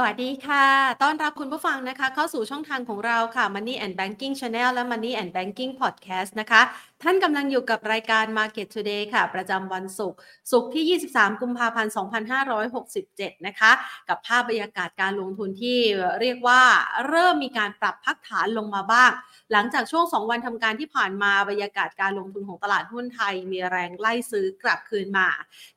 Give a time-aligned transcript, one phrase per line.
[0.00, 0.66] สวัสดีค่ะ
[1.02, 6.62] ต้อนรับคุณผู้ฟังนะคะ เข้าสู่ช่องทางของเราค่ะ Money and Banking Channel และ Money and Banking Podcast นะคะ
[7.02, 10.18] ท่านกำลังอยู่กับรายการ Market Today ค่ะ ประจำวันศุกร์
[10.50, 11.92] ศุกร์ที่ 23 กุมภาพันธ์
[12.68, 13.70] 2567 นะคะ
[14.08, 15.78] กับภาพบรรยากาศการลงทุนที่
[16.20, 16.62] เรียกว่า
[17.08, 19.10] เริ่มมีการปรับพักฐานลงมาบ้าง
[19.52, 25.28] หลังจากช่วง 2 วันทำการที่ผ่านมาบรรยากาศการลงทุนของตลาดหุ้นไทย มีแรงไล่ซื้อกลับคืนมา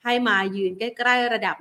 [0.04, 1.56] ให้มายืนใกล้ๆระดับ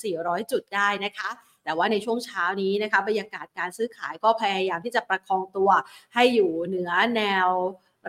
[0.00, 1.30] 1,400 จุดได้นะคะ
[1.66, 5.70] แต่ว่าในช่วงเช้านี้นะคะบรรยากาศการซื้อขายก็พยายามที่จะประคองตัว
[6.14, 7.48] ให้อยู่เหนือแนว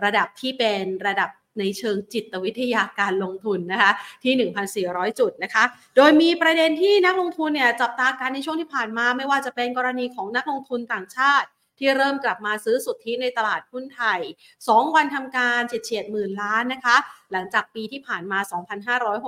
[0.04, 3.90] ระดับที่เป็นระดับในเชิงจิตวิทยาการลงทุนนะคะ
[4.24, 5.64] ที่ 1,400 จุดนะคะ
[5.96, 14.20] โดยมีประเด็นที่นักลงทุนเนี่ยจับตาการในช่วงที่ผ่านมา ไม่ว่าจะเป็นกรณีของนักลงทุนต่างชาติ ที่เริ่มกลับมาซื้อสุทธิในตลาดหุ้นไทย
[14.58, 16.96] 2 วันทำการเฉียดหมื่นล้านนะคะ
[17.32, 18.38] หลังจากปีที่ผ่านมา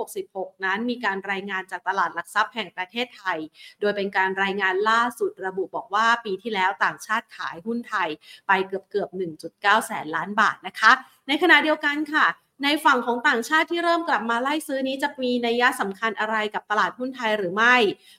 [0.07, 3.39] 2566 นั้นมีการรายงานจากตลาดหลักทรัพย์แห่งประเทศไทย
[3.79, 8.09] โดยเป็นการรายงานล่าสุดระบุบอกว่าปีที่แล้วต่างชาติขายหุ้นไทย
[8.47, 9.09] ไปเกือบเกือบ
[9.47, 10.91] 1.9 แสนล้านบาทนะคะ
[11.27, 12.25] ในขณะเดียวกันค่ะ
[12.63, 17.75] ในฝั่งของต่างชาติที่เริ่มกลับมาไล่ซื้อนี้จะมีนัยยะสำคัญอะไรกับตลาดหุ้นไทยหรือไม่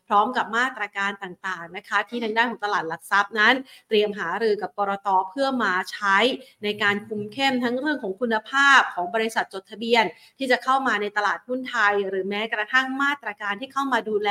[0.08, 3.54] พร้อมกับมาตรการต่างๆนะคะ ที่ทางด้านของตลาดหลักทรัพย์นั้น
[3.88, 6.16] เตรียมหารือกับกรตเพื่อมาใช้
[6.64, 10.04] ในการคุมเข้มทั้งเรื่องของคุณภาพของบริษัทจดทะเบียน
[10.38, 14.30] ที่จะเข้ามาในตลาดหุ้นไทย หรือแม้กระทั่งมาตรการที่เข้ามาดูแล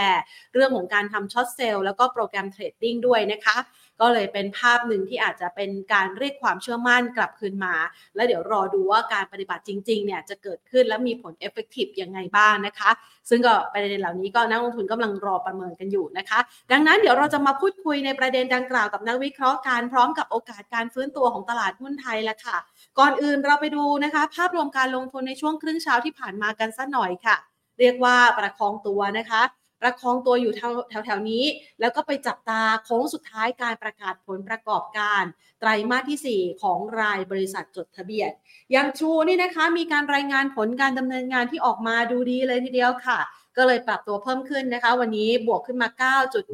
[0.53, 3.57] เรื่องของการทำ short sell แล้วก็ program trading ด้วยนะคะ
[4.01, 7.75] ก็เลยเป็นภาพหนึ่งที่อาจจะเป็นการเรียกความเชื่อมั่นกลับคืนมา
[8.15, 12.89] แล้วเดี๋ยวรอดูว่าการปฏิบัติจริงๆเนี่ยจะเกิดขึ้นและมีผล effective ยังไงบ้างนะคะ
[13.29, 16.39] ซึ่งก็ประเด็นเหล่านี้ก็นักลงทุนกำลังรอประเมินกันอยู่นะคะ
[16.71, 22.57] ดังนั้นเดี๋ยวเราจะมาพูดคุยในประเด็นดังกล่าวกับนักวิเคราะห์การพร้อมกับโอกาสการฟื้นตัวของตลาดหุ้นไทยละค่ะ
[22.99, 27.37] ก่อนอื่นเราไปดูนะคะ ภาพรวมการลงทุนในช่วงครึ่งเช้าที่ผ่านมากันสักหน่อยค่ะ
[27.79, 29.41] เรียกว่าประคองตัวนะคะ
[29.81, 31.43] ประคองตัวอยู่แถวแถวนี้
[31.79, 35.23] แล้วก็ไปจับตาโค้งสุดท้ายการประกาศผลประกอบการ
[35.59, 38.29] ไตรมาสที่ 4 ของรายบริษัทจดทะเบียน
[38.75, 43.19] ย่างชูนี่นะคะมีการรายงานผลการดำเนินงานที่ออกมาดูดีเลยทีเดียวค่ะ
[43.57, 46.13] ก็เลยปรับตัวเพิ่มขึ้นนะคะ วันนี้บวกขึ้นมา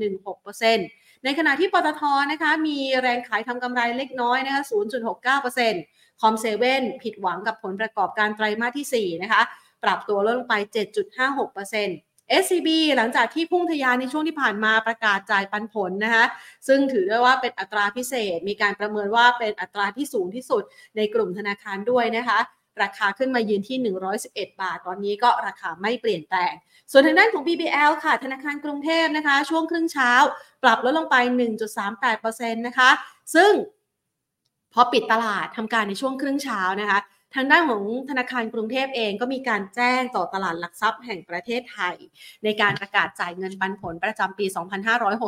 [0.09, 2.01] 9.16%ในขณะที่ปตท
[2.31, 4.61] นะคะมีแรงขายทำกำไรเล็กน้อยนะคะ
[5.41, 9.41] 0.69%คอมเซเว่นผิดหวังกับผลประกอบการไตรมาสที่ 4 นะคะ
[9.83, 10.55] ปรับตัวลดลงไป
[11.37, 12.06] 7.56%
[12.41, 16.25] SCB หลังจากที่พุ่งทะยานในช่วงที่ผ่านมาประกาศจ่ายปันผลนะคะ
[16.67, 20.63] ซึ่งถือได้ว่าเป็นอัตราพิเศษ มีการประเมินว่าเป็นอัตราที่สูงที่สุด
[20.97, 22.39] ในกลุ่มธนาคารด้วยนะคะ
[22.83, 23.77] ราคาขึ้นมายืนที่
[24.19, 26.53] 111 บาท ตอนนี้ก็ราคาไม่เปลี่ยนแปลง
[26.91, 30.11] ส่วนทางด้านของ BBL ค่ะ ธนาคารกรุงเทพนะคะ ช่วงครึ่งเช้า
[30.63, 31.15] ปรับลดลงไป
[31.91, 32.89] 1.38%นะคะ
[33.35, 33.51] ซึ่ง
[34.73, 36.99] พอปิดตลาดทำการในช่วงครึ่งเช้านะคะ
[37.35, 41.95] ทางด้านของธนาคารกรุงเทพเองก็มีการแจ้งต่อตลาดหลักทรัพย์แห่งประเทศไทย
[42.43, 44.45] ในการประกาศจ่ายเงินปันผลประจำปี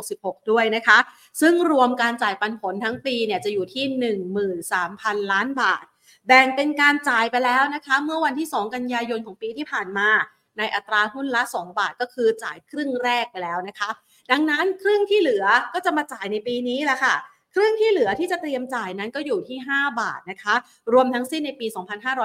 [0.04, 0.98] 2566 ด้วยนะคะ
[1.40, 3.84] ซึ่งรวมการจ่ายปันผลทั้งปีเนี่ยจะอยู่ที่
[4.58, 5.84] 13,000 ล้านบาท
[6.26, 10.08] แบ่งเป็นการจ่ายไปแล้วนะคะ เมื่อวันที่ 2 กันยายนของปีที่ผ่านมา
[10.58, 13.90] ในอัตราหุ้นละ 2 บาทก็คือจ่ายครึ่งแรกไปแล้วนะคะ
[14.30, 15.44] ดังนั้นครึ่งที่เหลือ
[15.74, 17.14] ก็จะมาจ่ายในปีนี้แหละค่ะ
[17.54, 20.54] ครึ่งที่เหลือที่จะเตรียมจ่ายนั้นก็อยู่ที่ 5 บาทนะคะ
[20.92, 21.66] รวมทั้งสิ้นในปี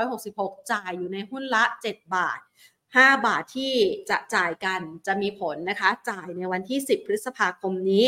[0.05, 2.39] 2566 จ่ายอยู่ในหุ้นละ 7 บาท
[2.85, 3.73] 5 บาทที่
[4.09, 8.05] จะจ่ายกันจะมีผลนะคะ จ่ายในวันที่ 10 พฤษภาคมนี้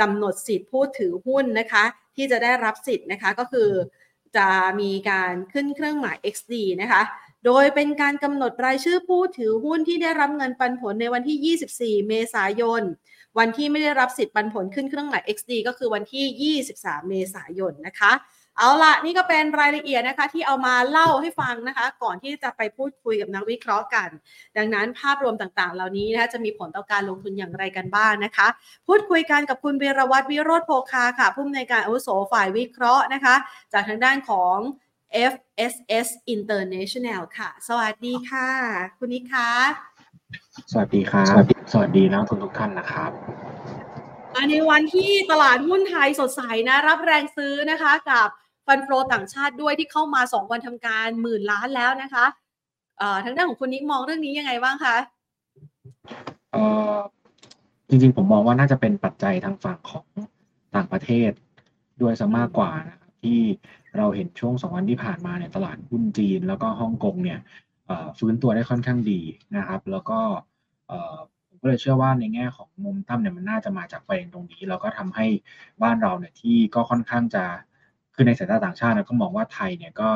[0.00, 1.84] กำหนดสิทธิ์ผู้ถือหุ้นนะคะ
[2.16, 3.70] ที่จะได้รับสิทธิ์นะคะก็คือ
[4.36, 4.48] จะ
[4.80, 7.02] มีการขึ้นเครื่องหมาย XD นะคะ
[7.46, 12.82] โดยเป็นการกำหนดรายชื่อผู้ถือหุ้นที่ได้รับเงินปันผลในวันที่ 24 เมษายน
[13.38, 18.12] วันที่ไม่ได้รับสิทธิ์ปันผลขึ้นเครื่องหมาย XD ก็คือวันที่ 23 เมษายนนะคะ
[18.58, 24.08] เอาละนี่ก็เป็นรายละเอียดนะคะที่เอามาเล่าให้ฟังนะคะ ก่อนที่จะไปพูดคุยกับนักวิเคราะห์กัน
[24.56, 28.46] ดังนั้นภาพรวมต่างๆ เหล่านี้นะคะจะมีผลต่อการลงทุนอย่างไรกันบ้างนะคะ
[28.86, 33.34] พูดคุยกันกับคุณเบรวัตวิโรธโพคาค่ะผู้อำนวยการอาวุโสฝ่ายวิเคราะห์นะคะ
[33.72, 34.56] จากทางด้านของ
[35.32, 38.48] FSS International ค่ะ สวัสดีค่ะ
[38.98, 39.50] คุณนิคะ
[40.72, 41.42] สวัสดีครับ
[41.72, 43.10] สวัสดีนักทุนทุกท่านนะครับ
[44.50, 48.28] ในวันที่ตลาดหุ้นไทยสดใสนะ รับแรงซื้อนะคะกับ
[48.66, 52.24] ฟันโฟต่างชาติด้วยที่เข้ามาสองวันทำการหมื่นล้านแล้วนะคะ
[53.24, 54.96] ทางด้านของคุณนิกมองเรื่องนี้ยังไงบ้างคะ
[57.88, 60.06] จริงๆ ผมมองว่าน่าจะเป็นปัจจัยทางฝั่งของ
[60.74, 61.30] ต่างประเทศ
[62.02, 63.38] ด้วยซะมากกว่านะครับที่
[63.96, 67.38] เราเห็นช่วงสองวันที่ผ่านมาเนี่ยตลาดหุ้นจีน แล้วก็ฮ่องกงเนี่ย
[68.18, 69.20] ฟื้นตัวได้ค่อนข้างดี
[69.56, 70.20] นะครับ แล้วก็
[71.46, 75.26] ผมก็เลยเชื่อว่าในแง่ของมุมตั้มเนี่ยมันน่าจะมาจากประเด็นตรงนี้ แล้วก็ทำให้
[75.82, 77.44] บ้านเราเนี่ยที่ก็ค่อนข้างจะ
[78.14, 80.10] คือในสายตาต่างชาติก็มองว่าไทยเนี่ยก็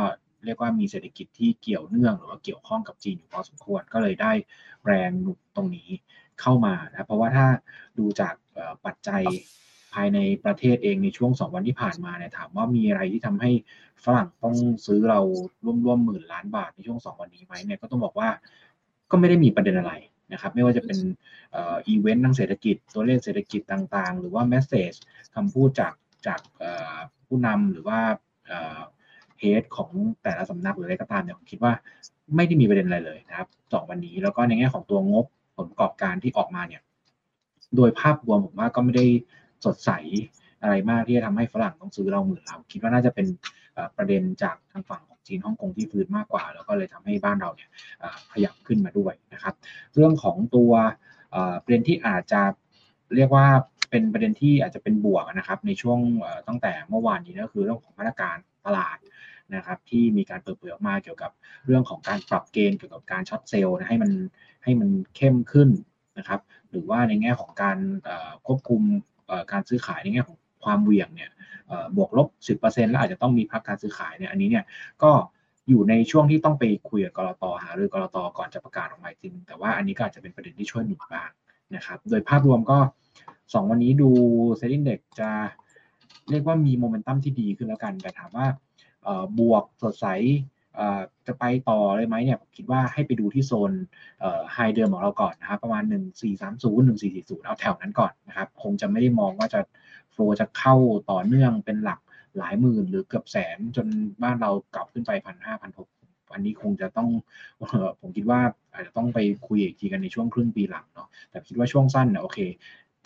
[0.45, 4.33] เรียกว่ามีเศรษฐกิจที่เกี่ยวเนื่องหรือว่าเกี่ยวข้องกับจีนอยู่พอสมควรก็เลยได้
[4.87, 5.89] แรงหนุนตรงนี้
[6.41, 7.47] เข้ามานะเพราะว่าถ้า
[7.99, 8.35] ดูจาก
[8.85, 9.23] ปัจจัย
[9.95, 13.51] ภายในประเทศเองในช่วงสองวันที่ผ่านมาเนี่ยถามว่ามีอะไรที่ทำให้
[14.05, 14.57] ฝรั่งต้อง
[14.87, 15.21] ซื้อเรา
[15.85, 18.29] ร่วมๆหมื่นล้านบาทในช่วงสองวันนี้ไหมเนี่ยก็ต้องบอกว่า
[19.11, 19.93] ก็ไม่ได้มีประเด็นอะไร
[20.33, 20.99] นะครับไม่ว่าจะเป็น
[21.59, 24.93] อีเวนต์ทางเศรษฐกิจตัวเลขเศรษฐกิจต่างๆ หรือว่า message
[25.35, 25.95] คำพูดจาก
[26.27, 26.41] จาก
[27.27, 27.99] ผู้นำหรือว่า
[29.39, 29.91] head ของ
[30.23, 31.73] แต่ละสำนักหรืออะไรก็ตามเนี่ยผมคิดว่า
[32.37, 35.25] ไม่ได้มีประเด็นอะไรเลยนะครับสองวันนี้แล้วก็ในแง่ของตัวงบ
[35.57, 36.83] ผลประกอบการที่ออกมาเนี่ย
[37.77, 39.07] โดยภาพรวมผมว่าก็ไม่ได้
[39.67, 39.91] สดใส
[40.63, 43.27] อะไรมากที่จะทำให้ฝรั่งต้องซื้อเราหมื่นเราคิดว่าน่าจะเป็น
[43.97, 47.71] ประเด็นจากทางฝั่งของจีนฮ่องกงที่ฟื้นมากกว่า แล้วก็เลยทำให้บ้านเราเนี่ย
[48.33, 49.55] ขยับขึ้นมาด้วยนะครับ
[49.95, 50.73] เรื่องของตัว
[51.65, 52.43] ประเด็นที่อาจจะ
[53.15, 53.47] เรียกว่า
[53.91, 55.99] เป็นประเด็นที่อาจจะเป็นบวกนะครับ ในช่วง
[56.49, 58.37] ตั้งแต่เมื่อวานนี้ก็คือเรื่องของมาตรการ
[58.67, 58.97] ตลาด
[59.55, 61.31] นะครับ ที่มีการเปิดเผยออกมาเกี่ยวกับ
[61.67, 64.11] เรื่องของการปรับเกณฑ์เกี่ยวกับการช็อตเซลล์ให้มัน
[64.65, 65.69] ให้มันเข้มขึ้น
[66.19, 66.41] นะครับ
[66.71, 67.79] หรือว่าในแง่ของการ
[68.47, 68.83] ควบคุม
[69.53, 71.31] การซื้อขายในแง่ของความเหวี่ยงเนี่ย
[71.97, 72.29] บวกลบ
[72.61, 74.65] 10%แล้วอาจจะต้องมีพักการซื้อขายเนี่ยอันนี้เนี่ย
[75.03, 75.11] ก็
[75.69, 81.31] อยู่ในช่วงที่ต้องไปคุยกับกรตหาหรือกรตก่อนจะประกาศออกมาจริงแต่ว่าอันนี้ก็อาจจะเป็นประเด็นที่ช่วยหนุนบ้าง
[81.77, 82.79] นะครับ โดยภาพรวมก็
[83.25, 84.11] 2 วันนี้ดู
[84.57, 85.31] SET Index จะ
[86.31, 88.47] เรียกว่ามีโมเมนตัมที่ดีขึ้นแล้วกัน แต่ถามว่า
[89.39, 90.07] บวกสดใส
[91.27, 93.73] จะไปต่อเลยไหมเนี่ยผมคิดว่าให้ไปดูที่โซน
[94.53, 95.95] high เดิมของเราก่อนนะครับ ประมาณ 1430
[96.31, 99.61] 1440 เอาแถวนั้นก่อนนะครับ คงจะไม่ได้มองว่าจะ
[100.13, 100.75] flow จะเข้า
[101.11, 102.01] ต่อเนื่องเป็นหลัก
[102.39, 103.87] หลายหมื่นหรือเกือบแสนจน
[104.23, 105.89] บ้านเรากลับขึ้นไปพันห้าพันหก
[106.33, 107.09] อันนี้คงจะต้อง
[108.01, 108.41] ผมคิดว่า
[108.73, 112.39] อาจจะต้องไปคุยอีกทีกันในช่วงครึ่งปีหลังเนาะแต่คิดว่าช่วงสั้นเนี่ยโอเค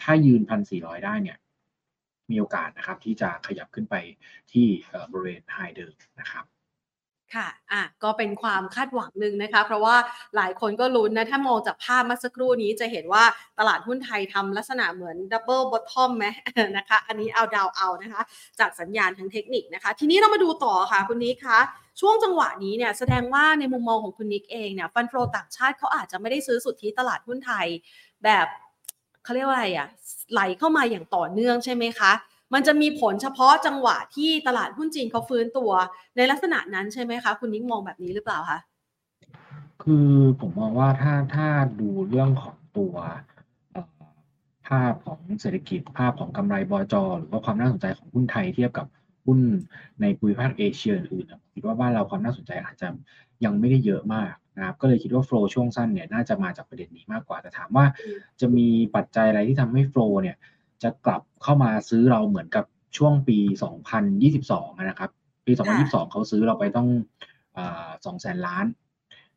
[0.02, 1.38] ถ้ายืนพันสี่ร้อยได้เนี่ย
[2.30, 3.94] มีโอกาสนะครับที่จะขยับขึ้นไป
[4.52, 4.66] ที่
[5.12, 6.44] บริเวณ high เดิมนะครับ
[7.36, 9.96] ค่ะ อะ ก็เป็นความคาดหวังหนึ่งนะคะ เพราะว่า
[10.36, 13.24] หลายคนก็ลุ้นนะ ถ้ามองจากภาพเมื่อสักครู่นี้จะเห็นว่า
[13.58, 16.26] ตลาดหุ้นไทยทำลักษณะเหมือน double bottom ไหม
[16.76, 18.22] นะคะ อันนี้เอาดาวเอานะคะ
[18.60, 21.58] จากสัญญาณทางเทคนิคนะคะ ทีนี้เรามาดูต่อค่ะคุณนิกคะ
[22.00, 27.66] ช่วงจังหวะนี้เนี่ยแสดงว่าในมุมมองของคุณนิกเองเนี่ย fund flow ต่างชาติเขาอาจจะไม่ได้ซื้อสุทธิตลาดหุ้นไทย
[28.24, 28.46] แบบ
[29.24, 29.88] เขาเรียกว่าอะไรอะ
[30.32, 32.12] ไหลเข้ามาอย่างต่อเนื่องใช่ไหมคะ
[32.54, 35.70] มันจะมีผลเฉพาะจังหวะที่ตลาดหุ้นจีนเขาฟื้นตัว
[36.16, 38.58] ในลักษณะนั้นใช่ไหมคะ คุณนิกมองแบบนี้หรือเปล่าคะ
[39.82, 40.10] คือ
[40.40, 41.48] ผมมองว่าถ้าถ้า
[41.80, 42.94] ดูเรื่องของตัว
[44.66, 48.86] ภาพของเศรษฐกิจภาพของกำไรบอจหรือว่าความน่าสนใจของหุ้นไทยเทียบกับ
[49.26, 49.38] หุ้น
[50.00, 52.88] ในภูมิภาคเอเชียอื่นๆคิดว่าบ้านเราความน่าสนใจอาจจะ
[53.44, 57.84] ยังไม่ได้เยอะมากนะครับก็เลยคิดว่าโฟล์ช่วงสั้นเนี่ยน่าจะมาจากประเด็นนี้มากกว่าแต่ถามว่า
[58.40, 60.36] จะมีปัจจัยอะไรที่ทำให้โฟล์เนี่ย
[60.82, 62.64] จะกลับเข้ามาซื้อเราเหมือนกับ
[62.96, 63.38] ช่วงปี
[64.08, 65.10] 2022 นะครับ
[65.46, 65.52] ปี
[65.82, 66.88] 2022 เขาซื้อเราไปต้อง
[68.04, 68.66] สองแสนล้าน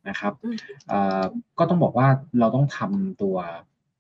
[0.10, 0.34] นะครับ
[1.60, 2.08] ก็ต้องบอกว่า
[2.40, 3.36] เราต้องทำตัว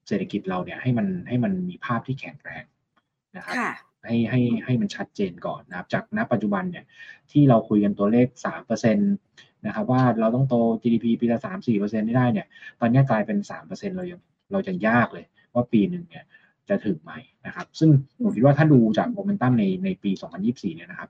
[0.08, 2.64] เศรษฐกิจเราเนี่ยให้มันให้มันมีภาพที่แข็งแรง
[3.38, 3.56] นะครับ
[4.06, 6.86] ให้ให้ให้มันชัดเจนก่อนนะครับ จากณปัจจุบันเนี่ย
[7.32, 8.28] ที่เราคุยกันตัวเลข
[8.62, 11.40] 3%นะครับว่าเราต้องโต GDP ปีละ
[11.76, 12.48] 3-4%ได้เนี่ย
[12.80, 14.20] ตอนนี้กลายเป็น3%เรายัง
[14.52, 16.26] เราจะยากเลยว่าปีหนึ่งเนี่ย
[16.72, 17.14] จะถึงไหม
[17.46, 17.90] นะครับ ซึ่ง
[18.24, 20.12] ผมคิดว่าถ้าดูจากโมเมนตัมในในปี
[20.44, 21.10] 2024 เนี่ยนะครับ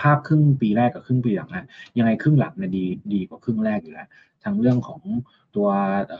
[0.00, 1.68] ภาพครึ่งปีแรกกับครึ่งปีหลังนะ
[1.98, 4.08] ยังไงครึ่งหลังเนี่ยดีดีกว่าครึ่งแรกอยู่แล้ว
[4.44, 5.00] ทั้งเรื่องของ
[5.56, 5.68] ตัว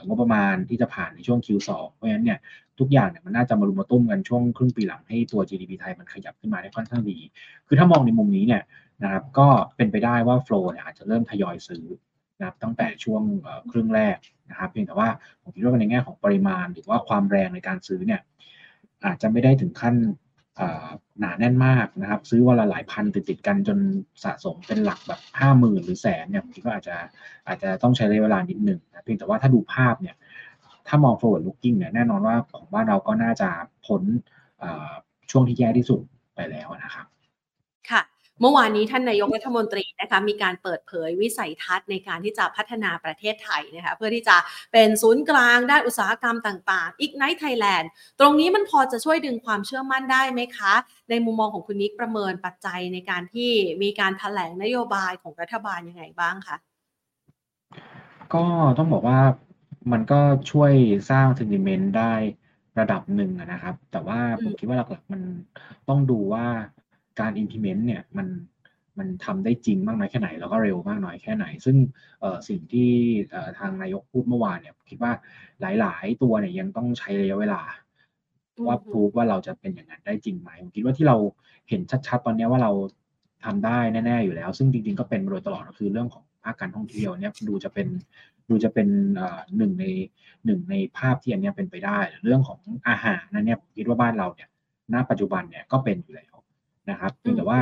[0.07, 2.39] งบประมาณที่จะผ่านในช่วง Q2 เพราะฉะนั้นเนี่ย
[2.79, 7.17] ทุกอย่างเนี่ยมันน่าจะมารุมมาตุ้มกันช่วงครึ่งปีหลังให้ตัว GDP ไทยมันขยับขึ้นมาได้ค่อนข้างดี
[7.67, 8.63] คือถ้ามองในมุมนี้เนี่ย
[9.03, 11.83] นะครับก็เป็นไปได้ว่าโฟล์เนี่ยอาจจะเริ่มทยอยซื้อ
[12.37, 13.21] นะครับตั้งแต่ช่วง
[13.71, 14.17] ครึ่งแรก
[14.49, 15.09] นะครับเพียงแต่ว่า
[15.41, 18.21] ผมคิดว่าในแง่ของปริมาณ หรือว่าความแรงในการซื้อเนี่ย
[19.05, 19.95] อาจจะไม่ได้ถึงขั้น
[21.19, 23.77] หนาแน่นมากนะครับ ซื้อวันละหลายพันติดติดกันจน
[24.23, 26.95] สะสมเป็นหลักแบบห้าหมื่นหรือแสนเนี่ยผมคิดว่าอาจจะ
[27.47, 30.15] อาจจะต้องใช้ระยะเวลานิดหนึ่งนะเพียงแต่ว่าถ้าดูภาพเนี่ย
[30.87, 33.49] ถ้ามอง forward looking เนี่ยแน่นอนว่าของบ้านเราก็น่าจะ
[33.85, 34.01] พ้น
[35.31, 36.01] ช่วงที่แย่ที่สุด
[36.35, 37.05] ไปแล้วนะครับ
[38.41, 44.37] เมื่อวานนี้ท่านนายกรัฐมนตรีนะคะมีการเปิดเผยวิสัยทัศน์ในการที่จะพัฒนาประเทศไทยนะคะเพื่อที่จะ
[44.73, 50.73] เป็นศูนย์กลางด้านอุตสาหกรรมต่างๆ Ignite Thailand ตรงนี้มันพอจะช่วยดึงความเชื่อมั่นได้ไหมคะ
[51.09, 53.51] ในมุมมองของคุณนิกประเมินปัจจัยในการที่
[53.83, 56.57] มีการถแถลงนโยบายของรัฐบาลยังไงบ้างคะ
[58.33, 58.43] ก็
[58.77, 59.19] ต้องบอกว่า
[59.91, 60.19] มันก็
[60.51, 60.73] ช่วย
[61.09, 62.13] สร้างเซนติเมนต์ได้
[62.79, 65.21] ระดับหนึ่งนะครับ แต่ว่าผมคิดว่าหลักๆมัน
[65.89, 66.47] ต้องดูว่า
[67.19, 68.27] การ implement เนี่ยมัน
[68.99, 71.77] มันทำได้จริงมากน้อยแค่ไหน แล้วก็เร็วมากน้อยแค่ไหน ซึ่ง
[72.49, 72.89] สิ่งที่
[73.59, 75.11] ทางนายกพูดเมื่อวานเนี่ยคิดว่า
[75.61, 77.61] หลาย ๆ ตัวเนี่ยยังต้องใช้ระยะเวลา
[78.67, 81.17] ว่าพูดว่าเราจะเป็นอย่างนั้นได้จริงไหมผมคิดว่าที่เรา
[81.69, 82.71] เห็นชัด ๆ ตอนนี้ว่าเรา
[83.45, 87.87] ทำได้แน่ ๆ อยู่แล้ว ซึ่งจริง ๆ ก็เป็นมาโดยตลอดก็คือเรื่องของภาคการท่องเที่ยวเนี่ยดูจะเป็น
[88.49, 88.87] ดูจะเป็น
[89.57, 89.85] หนึ่งใน
[90.45, 94.49] หนึ่งในภาพที่อันนี้เป็นไปได้ เรื่องของอาหารนั้นเนี่ยผมคิดว่าบ้านเราเนี่ย
[94.93, 96.34] ณปัจจุบันเนี่ยก็เป็นอยู่แล้ว
[96.89, 97.59] นะครับเพียงแต่ว่า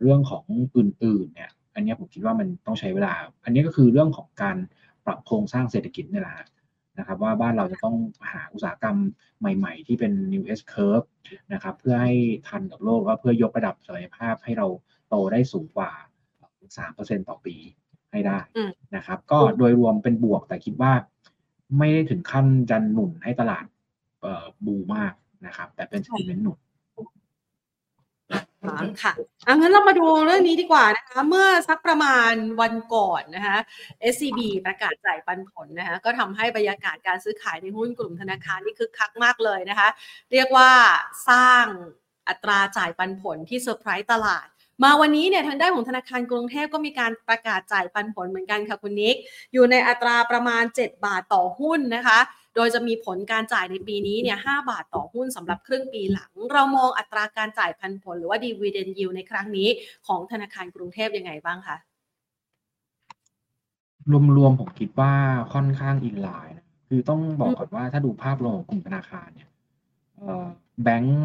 [0.00, 0.44] เรื่องของ
[0.76, 3.12] อื่นๆเนี่ยอันนี้ผมคิดว่ามันต้องใช้เวลา
[3.44, 4.56] อันนี้ก็คือเรื่องของการ
[5.06, 6.48] ปรับโครงสร้างเศรษฐกิจนี่แหละ
[6.98, 7.96] นะครับ ว่าบ้านเราจะต้อง
[8.30, 8.96] หาอุตสาหกรรม
[9.40, 11.06] ใหม่ๆ ที่เป็น new S curve
[11.52, 12.14] นะครับเพื่อให้
[12.48, 14.66] ทันกับโลกว่าเพื่อยกระดับศักยภาพให้เรา
[15.08, 15.90] โตได้สูงกว่า
[16.60, 17.56] 3%ต่อปี
[18.10, 18.38] ให้ได้
[18.96, 20.92] นะครับ ก็โดยรวมเป็นบวกแต่คิดว่า
[21.78, 23.64] ไม่ได้ถึงขั้นจันหนุนให้ตลาด
[24.66, 25.12] บูมาก
[25.46, 26.58] นะครับ แต่เป็น sentiment หนุน
[29.02, 29.12] ค่ะ
[29.48, 33.56] อังั้นเรามาดูเรื่องนี้ดีกว่านะคะ เมื่อสักประมาณวันก่อนนะคะ
[34.12, 39.88] SCB ประกาศจ่ายปันผลนะคะ ก็ทำให้บรรยากาศการซื้อขายในหุ้นกลุ่มธนาคารนี่คึกคักมากเลยนะคะ
[40.32, 40.70] เรียกว่า
[41.28, 41.64] สร้าง
[42.28, 44.46] อัตราจ่ายปันผลที่เซอร์ไพรส์ตลาด
[44.82, 49.16] มาวันนี้เนี่ยทางด้านของธนาคารกรุงเทพก็มีการประกาศจ่ายปันผลเหมือนกันค่ะคุณนิก
[49.52, 52.18] อยู่ในอัตราประมาณ 7 บาทต่อหุ้นนะคะ
[52.54, 59.68] โดยจะมีผลการจ่ายในปีนี้เนี่ย5บาทต่อหุ้นสำหรับครึ่งปีหลัง เรามองอัตราการจ่ายปันผล หรือว่าดีเวเดนยิวในครั้งนี้
[60.06, 61.76] ของธนาคารกรุงเทพยังไงบ้างคะ
[64.36, 65.12] รวมๆผมคิดว่า
[65.52, 69.50] ค่อนข้าง in line นะคือต้องบอกก่อนว่าถ้าดูภาพรวมของกลุ่มธนาคารเนี่ย
[70.82, 71.18] แบงค์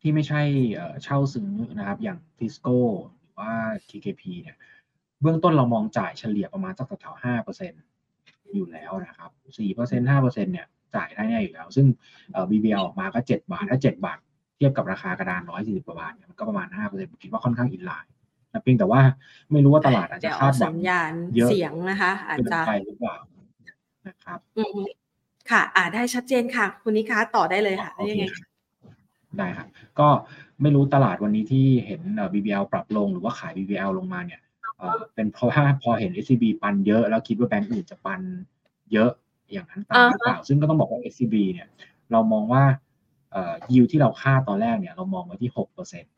[0.00, 0.42] ที่ไม่ใช่
[1.02, 2.78] เช่าซื้อนะครับ อย่างทิสโก้
[3.18, 3.52] หรือว่า
[3.88, 4.56] KKP เนี่ย
[5.20, 7.82] เบื้องต้นเรามองจ่ายเฉลี่ยประมาณสักแถวๆห้าเปอร์เซ็นต์
[8.56, 11.86] อยู่แล้วนะครับสี่เปอร์เซ็นต์ห้าเปอร์เซ็นต์เนี่ยจ่ายได้แน่อยู่แล้ว ซึ่ง
[12.32, 14.18] เอ่อ BBL ออกมาก็เจ็ดบาท ถ้าเจ็ดบาท
[14.56, 18.10] เทียบกับราคากระดานร้อยสี่สิบกว่าบาทเนี่ยมันก็ประมาณห้าเปอร์เซ็นต์คิดว่าค่อนข้าง in line
[18.52, 19.00] นะเพียงแต่ว่า
[19.52, 20.74] ไม่รู้ว่าตลาดอาจจะคาดหวัง
[21.34, 23.16] เยอะเสียงนะคะ อาจจะไปหรือเปล่า
[24.06, 24.38] นะครับ
[25.50, 28.24] ค่ะ อ่าได้ชัดเจนค่ะ คุณนิค้าต่อได้เลยค่ะได้ยังไง
[29.38, 29.68] ได้ครับ
[30.00, 30.08] ก็
[30.62, 32.00] ไม่รู้ตลาดวันนี้ที่เห็น
[32.32, 34.40] BBL ปรับลงหรือว่าขาย BBL ลงมาเนี่ย
[35.14, 38.20] เป็นเพราะว่าพอเห็น SCB ปันเยอะ แล้วคิดว่าแบงก์อื่นจะปัน
[38.92, 39.10] เยอะ
[39.52, 41.68] อย่างนั้นตามหรือเปล่า ซึ่งก็ต้องบอกว่า SCB เนี่ย
[42.12, 42.64] เรามองว่า
[43.72, 46.08] ยิวที่เราคาดตอนแรกเนี่ย เรามองไว้ที่หกเปอร์เซ็นต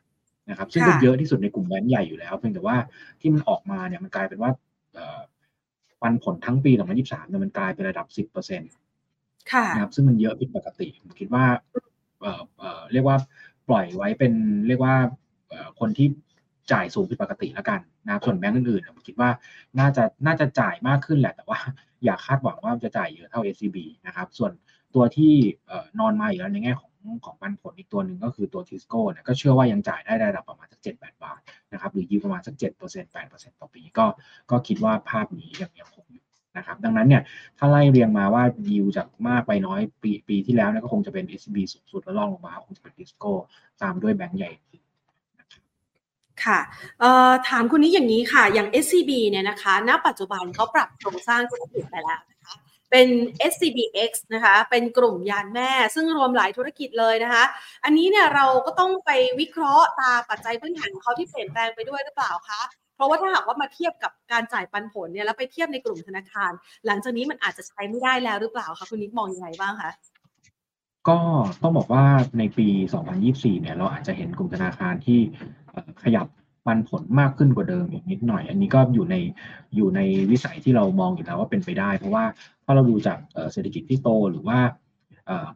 [0.49, 2.77] นะครับ ซึ่งก็เยอะที่สุดในกลุ่มแบงก์ใหญ่อยู่แล้ว เพียงแต่ว่า
[3.21, 4.51] ที่มันออกมาเนี่ยมันกลายเป็นว่า
[6.01, 8.71] ปันผลทั้งปี2 0 2 3เนี่ยมันกลายเป็นระดับสิบเปอร์เซ็นต์
[9.73, 11.45] นะครับ ซึ่งมันเยอะผิดปกติ ผมคิดว่า
[12.91, 13.17] เรียกว่า
[13.69, 14.33] ปล่อยไว้เป็น
[14.67, 14.95] เรียกว่า
[15.79, 16.07] คนที่
[16.71, 19.29] จ่ายสูงผิดปกติแล้วกันนะส่วนแบงก์อื่นๆผมคิดว่า
[19.79, 21.59] น่าจะน่าจะจ่ายมากขึ้นแหละ แต่ว่า
[22.03, 24.51] อย่าคาดหวังว่าจะจ่ายเยอะเท่า SCB นะครับส่วน
[24.95, 25.33] ตัวที่
[25.99, 26.91] นอนมาอยู่แล้วในแง่ของ
[27.25, 31.39] ของปันผลอีกตัวหนึ่งก็คือตัวทิสโก้นี่ยก็เชื่อว่ายังจ่ายได้ระดับประมาณสักเจ็ดแปดบาท
[31.73, 34.05] นะครับหรือยิวประมาณสักเจ็ดเปอร์เซ็นต์แปดเปอร์เซ็นต์ต่อปีก็
[34.51, 36.25] ก็คิดว่าภาพนี้ยังยังคงอยู่
[36.57, 37.21] นะครับดังนั้นเนี่ย
[37.57, 43.31] ถ้าไล่เรียงมาว่ายิวจากมากไปน้อยปีปีที่แล้วเนี่ยก็คงจะเป็น SCB สูงสุดแล้วล่องลงมาคงจะเป็นทิสโก้
[43.81, 44.51] ตามด้วยแบงก์ใหญ่
[46.43, 46.59] ค่ะ
[47.49, 52.53] ถามคุณนี้อย่างนี้ค่ะ อย่าง SCB เนี่ยนะคะ ณ ปัจจุบันเขาปรับโครงสร้างธุรกิจไปแล้วนะคะ
[52.91, 53.07] เป็น
[53.51, 57.43] SCBX นะคะ เป็นกลุ่มยานแม่ ซึ่งรวมหลายธุรกิจเลยนะคะ
[57.83, 62.61] อันนี้เนี่ยเราก็ต้องไปวิเคราะห์ตาปัจจัยพื้นฐานของเขาที่เปลี่ยนแปลงไปด้วยหรือเปล่าคะ
[62.95, 66.51] เพราะว่าถ้าหากว่ามาเทียบกับการจ่ายปันผลเนี่ยแล้วไปเทียบในกลุ่มธนาคาร
[66.85, 69.91] หลังจากนี้มันอาจจะใช้ไม่ได้แล้วหรือเปล่าคะคุณนิกมองยังไงบ้างคะ
[71.09, 71.17] ก็
[71.61, 72.03] ต้องบอกว่า
[72.39, 72.67] ในปี
[73.15, 75.19] 2024 เนี่ยเราอาจจะเห็นกลุ่มธนาคารที่
[76.03, 76.27] ขยับ
[76.65, 79.15] ปันผลมากขึ้นกว่าเดิมอีกนิดหน่อย อันนี้ก็อยู่ใน
[79.75, 79.99] อยู่ใน
[80.31, 82.25] วิสัยที่เรามองอยู่แล้วว่าเป็นไปได้ เพราะว่า
[82.65, 83.17] ถ้าเราดูจาก
[83.51, 84.59] เศรษฐกิจที่โตหรือว่า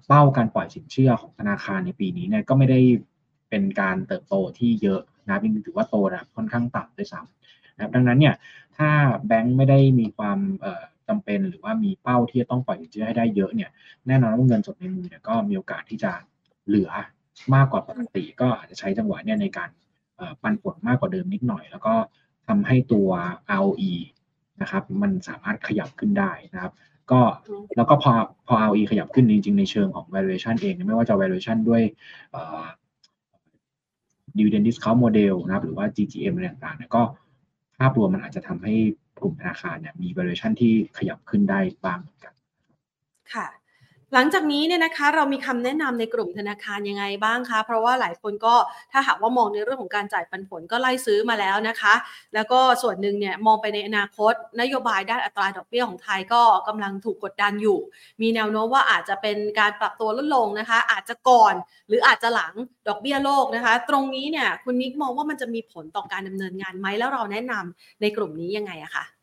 [0.07, 2.79] เป้าการปล่อยสินเชื่อของธนาคารในปีนี้เนี่ยก็ไม่ได้
[3.49, 8.35] เป็นการเติบโตที่เยอะนะยิ่ถือว่าโตนะค่อนข้างต่ำด้วยซ้ำนะครับดังนั้นเนี่ย
[8.77, 8.89] ถ้า
[9.27, 10.39] แบงค์ไม่ได้มีความ
[11.07, 13.69] จำเป็นหรือว่ามีเป้าที่จะต้องปล่อยสินเชื่อให้ได้เยอะเนี่ย
[14.07, 16.11] แน่นอนว่าเงินสดในมือเนี่ยก็มีโอกาสที่จะ
[16.67, 16.91] เหลือ
[17.53, 19.69] มากกว่าปกติ ก็อาจจะใช้จังหวะเนี่ยในการ
[20.41, 21.93] ปันผลมากกว่าเดิมนิดหน่อย แล้วก็
[22.47, 23.09] ทำให้ตัว
[23.57, 23.91] ROE
[24.61, 26.73] นะครับ มันสามารถขยับขึ้นได้นะครับ
[27.11, 27.21] ก็
[27.75, 28.11] แล้วก็พอ
[28.47, 31.81] พอ ROE ขยับขึ้นจริง ๆ ในเชิงของ valuation เอง ไม่ว่าจะ valuation ด้วย
[34.37, 37.03] dividend discount model นะครับ หรือว่า GGM อะไรต่างๆก็
[37.79, 38.75] ภาพรวมมันอาจจะทำให้
[39.19, 42.33] กลุ่มธนาคารเนี่ยมี valuation ที่ขยับขึ้นได้บ้างเหมือนกัน
[43.33, 43.47] ค่ะ
[44.13, 48.55] หลังจากนี้เนี่ยนะคะเรามีคำแนะนำในกลุ่มธนาคารยังไงบ้างคะ เพราะว่าหลายคนก็
[48.91, 51.93] ถ้าหากว่ามองในเรื่องของการจ่ายปันผลก็ไล่ซื้อมาแล้วนะคะ
[52.33, 57.79] แล้วก็ส่วนหนึ่งเนี่ยมองไปในอนาคต นโยบายด้านอัตราดอกเบี้ยของไทยก็กำลังถูกกดดันอยู่
[58.21, 61.53] มีแนวโน้มว่าอาจจะเป็นการปรับตัวลดลงนะคะ อาจจะก่อน
[61.87, 62.53] หรืออาจจะหลัง
[62.87, 69.18] ดอกเบี้ยโลกนะคะ ตรงนี้เนี่ยคุณนิกมองว่ามันจะมีผลต่อการดำเนินงานไหมแล้วเราแนะนำในกลุ่มนี้ยังไงอะคะ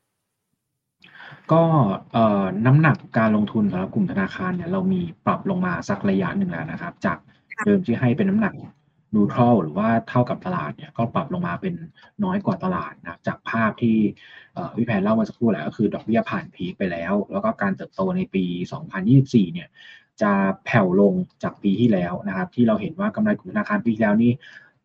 [1.52, 1.62] ก็
[2.66, 7.18] น้ำหนักการลงทุนสำหรับกลุ่มธนาคารเนี่ยเรามีปรับลงมาสักระยะหนึ่งแล้วนะครับ จาก
[7.64, 8.54] เดิมที่ให้เป็นน้ำหนัก
[9.14, 11.74] นูทรัลหรือว่าเท่ากับตลาดเนี่ยก็ปรับลงมาเป็น
[12.24, 13.96] น้อยกว่าตลาดนะจากภาพที่
[14.76, 18.44] พี่แพนเล่ามาสักครู่แหละก็คือดอกเบี้ยผ่านพีคไปแล้ว แล้วก็การเติบโตในปี
[18.98, 19.68] 2024 เนี่ย
[20.22, 20.32] จะ
[20.64, 24.32] แผ่วลงจากปีที่แล้วนะครับ ที่เราเห็นว่ากำไรของธนาคารปีที่แล้วนี่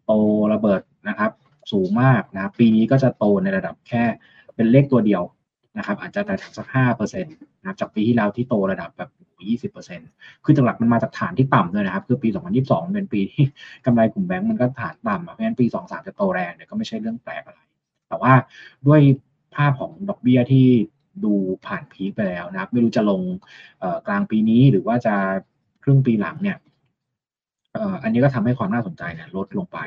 [0.05, 0.11] โต
[0.53, 1.31] ระเบิดนะครับ
[1.71, 4.03] สูงมากนะปีนี้ก็จะโตในระดับแค่
[4.55, 5.23] เป็นเลขตัวเดียว
[5.77, 9.09] นะครับอาจจะแต่สักห้าเปอร์เซ็นต์นะครับจากปีที่แล้วที่โตระดับแบบ
[9.49, 10.09] ยี่สิบเปอร์เซ็นต์
[10.43, 13.43] คือหลักมันมาจากฐานที่ต่ำด้วยนะครับ คือปีสองพันยี่สิบสองเป็นปีที่
[13.85, 17.59] กำไรกลุ่มแบงก์มันก็ฐานต่ำเพราะฉะนั้นปีสองสามจะโตแรงเนี่ยก็ไม่ใช่เรื่องแปลกอะไร
[18.07, 18.33] แต่ว่า
[18.87, 19.01] ด้วย
[19.55, 20.65] ภาพของดอกเบี้ยที่
[21.23, 21.33] ดู
[21.65, 23.21] ผ่านพีคไปแล้วนะครับ ไม่รู้จะลง
[24.07, 25.15] กลางปีนี้หรือว่าจะ
[25.83, 26.57] ครึ่งปีหลังเนี่ย
[28.03, 29.77] อันนี้ก็ทำให้ความน่าสนใจเนี่ยลดลงไป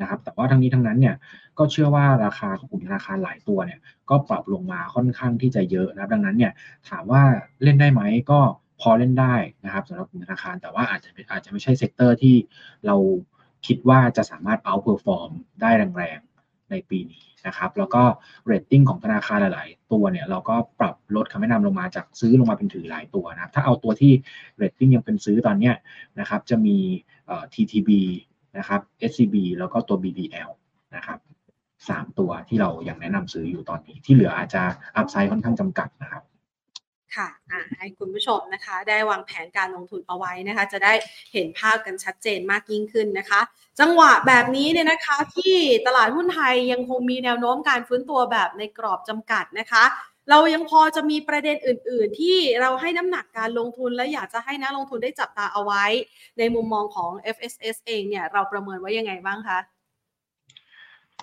[0.00, 1.16] นะครับ แต่ว่าทั้งนี้ทั้งนั้นเนี่ย
[1.58, 3.80] ก็เชื่อว่าราคาของกลุ่มธนาคารหลายตัวเนี่ย
[4.10, 6.52] ก็ปรับลงมาค่อนข้างที่จะเยอะนะครับ ดังนั้นเนี่ย
[6.88, 7.22] ถามว่า
[7.62, 8.40] เล่นได้ไหมก็
[8.80, 9.34] พอเล่นได้
[9.64, 12.34] นะครับสำหรับกลุ่มธนาคาร แต่ว่าอาจจะอาจจะไม่ใช่ sector ที่
[12.86, 12.96] เรา
[13.66, 18.02] คิดว่าจะสามารถ outperform ได้แรงๆในปีนี้นะครับ แล้วก็
[18.46, 24.12] เรตติ้งของธนาคารหลาย ๆ ตัวเนี่ยเราก็ปรับลดคำแนะนำลงมาจากซื้อลงมาเป็นถือหลายตัวนะถ้าเอาตัวที่
[24.56, 25.74] เรตติ้งยังเป็นซื้อตอนเนี้ย
[26.20, 26.76] นะครับจะมี
[27.52, 27.90] TTB
[28.58, 28.80] นะครับ
[29.10, 30.50] SCB แล้วก็ตัว BBL
[30.96, 31.18] นะครับ
[31.88, 34.62] สามตัวที่เรายังแนะนำซื้ออยู่ตอนนี้ ที่เหลืออาจจะ
[34.96, 36.22] อัพไซด์ค่อนข้างจำกัดนะครับ
[37.16, 37.28] ค่ะ
[37.78, 40.92] ให้คุณผู้ชมนะคะ ได้วางแผนการลงทุนเอาไว้นะคะ จะได้
[41.32, 43.40] เห็นภาพกันชัดเจนมากยิ่งขึ้นนะคะ
[43.80, 45.56] จังหวะแบบนี้เนี่ยนะคะ ที่
[45.86, 49.84] ตลาดหุ้นไทยยังคงมีแนวโน้มการฟื้นตัวแบบในกรอบจำกัดนะคะ
[50.30, 55.84] เรายังพอจะมีประเด็นอื่น ๆ ที่เราให้น้ำหนักการลงทุนและอยากจะให้นักลงทุนได้จับตาเอาไว้
[56.38, 59.58] ในมุมมองของ FSS เองเนี่ยเราประเมินไว้ยังไงบ้างคะ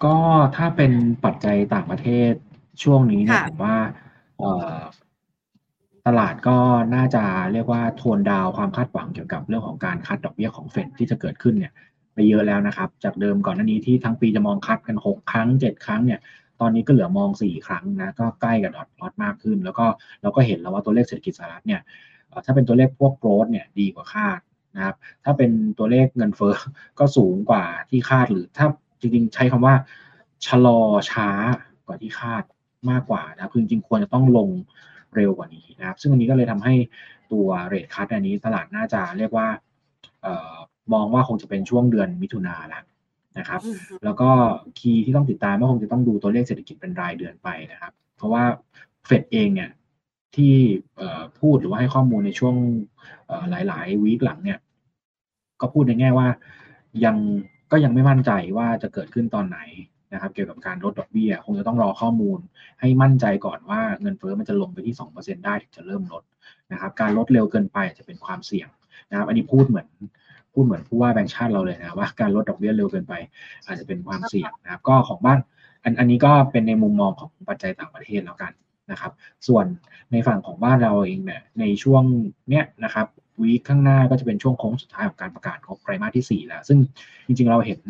[0.03, 0.15] ก็
[0.55, 0.91] ถ้าเป็น
[1.25, 2.33] ปัจจัยต่างประเทศ
[2.83, 3.77] ช่วงนี้เนี่ยผมว่า
[6.07, 6.57] ตลาดก็
[6.95, 11.73] น่าจะเรียกว่าโทนดาวความคาดหวังเกี่ยวกับเรื่องของการคัดดอกเบี้ยของเฟดที่จะเกิดขึ้นเนี่ย
[12.13, 16.19] ไปเยอะแล้วนะครับ จากเดิมก่อนหน้านี้ที่ทั้งปีจะมองคัดกัน 6 ครั้ง 7 ครั้งเนี่ย
[16.61, 19.85] ตอนนี้ก็เหลือมอง 4 ครั้งนะก็ใกล้กับดอทพลอตมากขึ้น แล้วก็
[20.21, 21.81] เราก็เห็นแล้วว่าตัวเลขเศรษฐกิจสหรัฐเนี่ย
[22.45, 24.39] ถ้าเป็นตัวเลขพวกโกรดเนี่ยดีกว่าคาด
[24.75, 26.53] นะครับถ้าเป็นตัวเลขเงินเฟ้อ
[26.99, 28.67] ก็สูงกว่าที่คาดหรือถ้า
[28.99, 29.75] จริงๆ ใช้คำว่า
[30.45, 30.79] ชะลอ
[31.11, 31.29] ช้า
[31.85, 32.43] กว่าที่คาด
[32.89, 34.49] มากกว่านะคือจริงๆควรจะต้องลง
[35.15, 36.75] เร็วกว่านี้นะครับ ซึ่งอันนี้ก็เลยทำให้
[37.31, 39.47] ตัวเรทคัตอันนี้ตลาดน่าจะเรียกว่า
[40.25, 40.55] ออ
[40.93, 42.83] มองว่าคงจะเป็นช่วงเดือนมิถุนาแล้ว
[43.39, 43.61] นะครับ
[44.03, 44.29] แล้วก็
[44.79, 48.43] คีย์ที่ต้องติดตามก็คงจะต้องดูตัวเลขเศรษฐกิจเป็นรายเดือนไปนะครับ เพราะว่า
[49.05, 49.71] เฟดเองเนี่ย
[50.35, 50.53] ที่
[51.39, 52.55] พูดหรือว่าให้ข้อมูลในช่วง
[53.49, 54.59] หลาย ๆ วีคหลังเนี่ย
[55.61, 56.27] ก็พูดในแง่ว่า
[57.05, 57.15] ยัง
[57.71, 59.59] ก็ยังไม่มั่นใจว่าจะเกิดขึ้นตอนไหน
[60.13, 62.39] นะครับ เกี่ยวกับการลดดอกเบี้ย คงจะต้องรอข้อมูล
[62.79, 66.23] ให้มั่นใจก่อนว่าเงินเฟ้อมันจะลงไปที่ 2%ได้ถึงจะเริ่มลด
[66.71, 68.67] นะครับ การลดเร็วเกินไปจะเป็นความเสี่ยง
[69.11, 69.87] นะครับ อันนี้พูดเหมือน
[70.59, 73.13] พูดเหมือนผู้ว่าแบงค์ชาติเราเลยนะว่าการลดดอกเบี้ยเร็วเกินไป
[73.65, 75.39] อาจจะเป็นความเสี่ยงนะครับ ก็ของบ้าน
[75.83, 78.51] อันอันนี้ก็เป็นในมุมมองของปัจจัยต่างประเทศแล้วกัน
[78.91, 79.11] นะครับ
[79.47, 79.65] ส่วน
[80.11, 82.03] ในฝั่งของบ้านเราเองเนี่ยในช่วง
[82.49, 83.07] เนี้ยนะครับ
[83.41, 86.79] วีคข้างหน้าก็จะเป็นช่วงโค้งสุดท้ายของการประกาศงบไตรมาสที่ 4 แล้ว ซึ่ง
[87.27, 87.81] จริงๆเราเห็น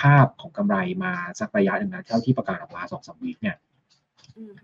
[0.00, 3.56] ภาพของกำไรมาสักระยะหนึ่งนะเท่าที่ประกาศออกมาสองสามวีคเนี่ย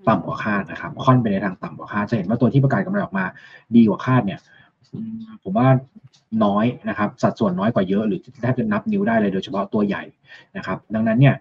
[0.08, 3.24] ต่ำกว่าคาดนะครับค่อนไปในทางต่ำกว่าคาดจะเห็นว่าตัวที่ประกาศกำไรออกมา
[3.76, 4.40] ดีกว่าคาดเนี่ย
[5.42, 5.68] ผมว่า
[6.44, 10.02] น้อยนะครับ สัดส่วนน้อยกว่าเยอะหรือแทบจะนับนิ้วได้เลยโดยเฉพาะตัวใหญ่
[10.56, 11.34] นะครับ ดังนั้นเนี่ย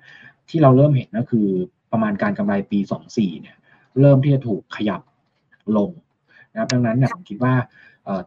[0.50, 1.48] ที่เราเริ่มเห็นก็คือ
[1.92, 2.80] ประมาณการกำไรปี
[3.12, 3.56] 24เนี่ย
[4.00, 5.02] เริ่มที่จะถูกขยับ
[5.78, 5.90] ลง
[6.52, 7.54] นะครับดังนั้นเนี่ยผมคิดว่า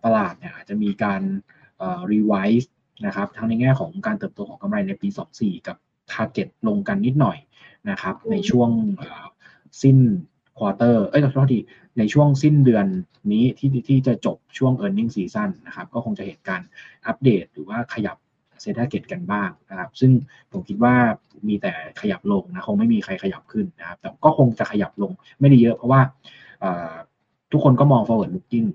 [0.05, 1.23] ตลาดเนี่ยอาจจะมีการ
[2.12, 2.73] revise
[3.07, 5.77] นะครับทั้งในแง่ของการเติบโตของกำไรในปี 24 กับ
[6.13, 7.39] Target ลงกันนิดหน่อย
[7.91, 8.71] นะครับในช่วง
[9.83, 9.99] สิ้น
[10.59, 11.59] quarter เอ้ยขอโทษที
[11.99, 12.87] ในช่วงสิ้นเดือน
[13.33, 16.62] นี้ที่ที่จะจบช่วง earning season นะครับ ก็คงจะเห็นการ
[17.07, 18.16] อัปเดตหรือว่าขยับ
[18.61, 20.12] เซ็นทรัลเกตกันบ้างนะครับ ซึ่ง
[20.53, 20.94] ผมคิดว่า
[21.49, 26.01] มีแต่ขยับลงนะ คงไม่มีใครขยับขึ้นนะครับ แต่ก็คงจะขยับลงไม่ได้เยอะ เพราะว่า
[27.53, 28.68] ทุกคนก็มอง forward looking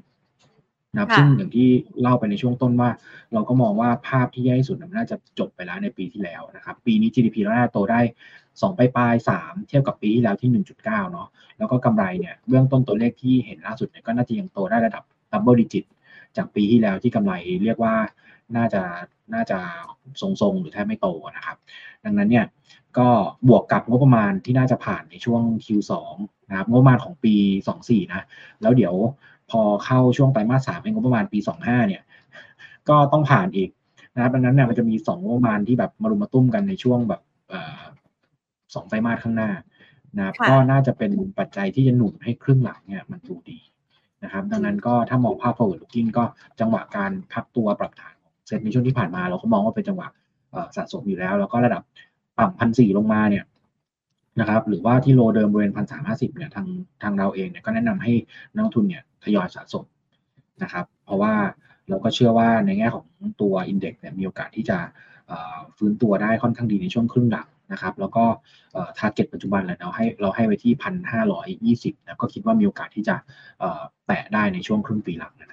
[0.93, 1.67] นะครับซึ่งอย่างที่
[2.01, 2.89] เล่าไปในช่วงต้นว่า
[3.33, 7.99] เราก็มองว่าภาพที่แย่ที่สุดมันน่าจะจบไปแล้วในปีที่แล้วนะครับ ปีนี้ GDP เราน่าจะโตได้
[8.41, 11.27] 2ปลายปลาย3เทียบกับปีที่แล้วที่ 1.9 เนาะ
[11.57, 15.83] แล้วก็กำไรเนี่ยเบื้องต้นตัวเลขที่เห็นล่าสุดเนี่ยก็น่าจะยังโตได้ระดับdouble digit
[16.37, 17.95] จากปีที่แล้วที่กำไรเรียกว่า
[18.55, 18.83] น่าจะ
[19.33, 19.59] น่าจะ
[20.21, 21.57] ทรงๆ หรือแทบไม่โตนะครับ
[22.05, 22.45] ดังนั้นเนี่ย
[22.97, 23.07] ก็
[23.47, 25.91] บวกกับงบประมาณที่น่าจะผ่านในช่วง Q2
[26.49, 27.35] นะครับงบประมาณของปี
[27.75, 28.25] 24 นะ
[28.61, 28.95] แล้วเดี๋ยว
[29.53, 32.01] พอเข้าช่วงไตรมาสสามเองงบประมาณปี25เนี่ย
[32.89, 33.69] ก็ต้องผ่านอีก
[34.15, 37.21] นะครับดังนั้นเนี่ยมันจะมีสองงบประมาณที่แบบมารุมมาตุ้มกันในช่วงแบบ
[38.73, 39.51] สองไตรมาสข้างหน้า
[40.17, 43.59] นะครับก็น่าจะเป็นปัจจัยที่จะหนุนให้ครึ่งหลังเนี่ยมันดูดี
[44.23, 46.23] นะครับ ดังนั้นก็ถ้ามองภาพ forward looking ก็
[46.59, 48.15] จังหวะการพักตัวปรับฐาน
[48.47, 50.07] เซ็ตในช่วงที่ผ่านมา เราก็มองว่าเป็นจังหวะ
[50.75, 51.83] สะสมอยู่แล้ว แล้วก็ระดับ
[52.39, 53.43] ต่ำพันสี่ลงมาเนี่ย
[54.39, 56.67] นะครับ หรือว่าที่โลเดิมบริเวณพันสามห้าสิบเนี่ยทาง
[57.03, 58.13] ทางเราเองเนี่ยก็แนะนำให้
[58.55, 59.85] นักทุนเนี่ยทยอยสะสม
[60.63, 61.33] นะครับ เพราะว่า
[61.89, 63.05] เราก็เชื่อว่าในแง่ของ
[63.41, 64.77] ตัวอินเด็กซ์เนี่ยมีโอกาสที่จะ
[65.77, 68.25] ฟื้นตัวได้ค่อนข้างดีในช่วงครึ่งหลังนะครับ แล้วก็
[68.97, 73.15] target ปัจจุบันเราให้เราให้ไว้ที่พันห้าร้อยยี่สิบนะก็คิดว่ามีโอกาสที่จะ
[74.07, 75.52] แตะได้ในช่วงครึ่งปีหลังนะคร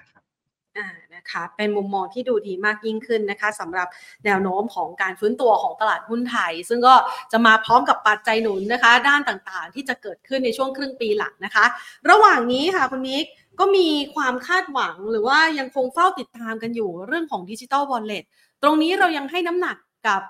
[1.15, 3.87] นะคะเป็นมุมมองที่ดูดีมากยิ่งขึ้นนะคะสำหรับ
[4.25, 6.95] แนวโน้มของการฟื้นตัวของตลาดหุ้นไทย ซึ่งก็
[7.31, 11.65] จะมาพร้อมกับปัจจัยหนุนนะคะ ด้านต่างๆ ที่จะเกิดขึ้นในช่วงครึ่งปีหลังนะคะ
[12.09, 13.25] ระหว่างนี้ค่ะคุณนิก
[13.59, 18.23] ก็มีความคาดหวังหรือว่ายังคงเฝ้าติดตามกันอยู่เรื่องของดิจิทัลวอลเล็ต
[18.63, 20.21] ตรงนี้เรายังให้น้ำหนักกับ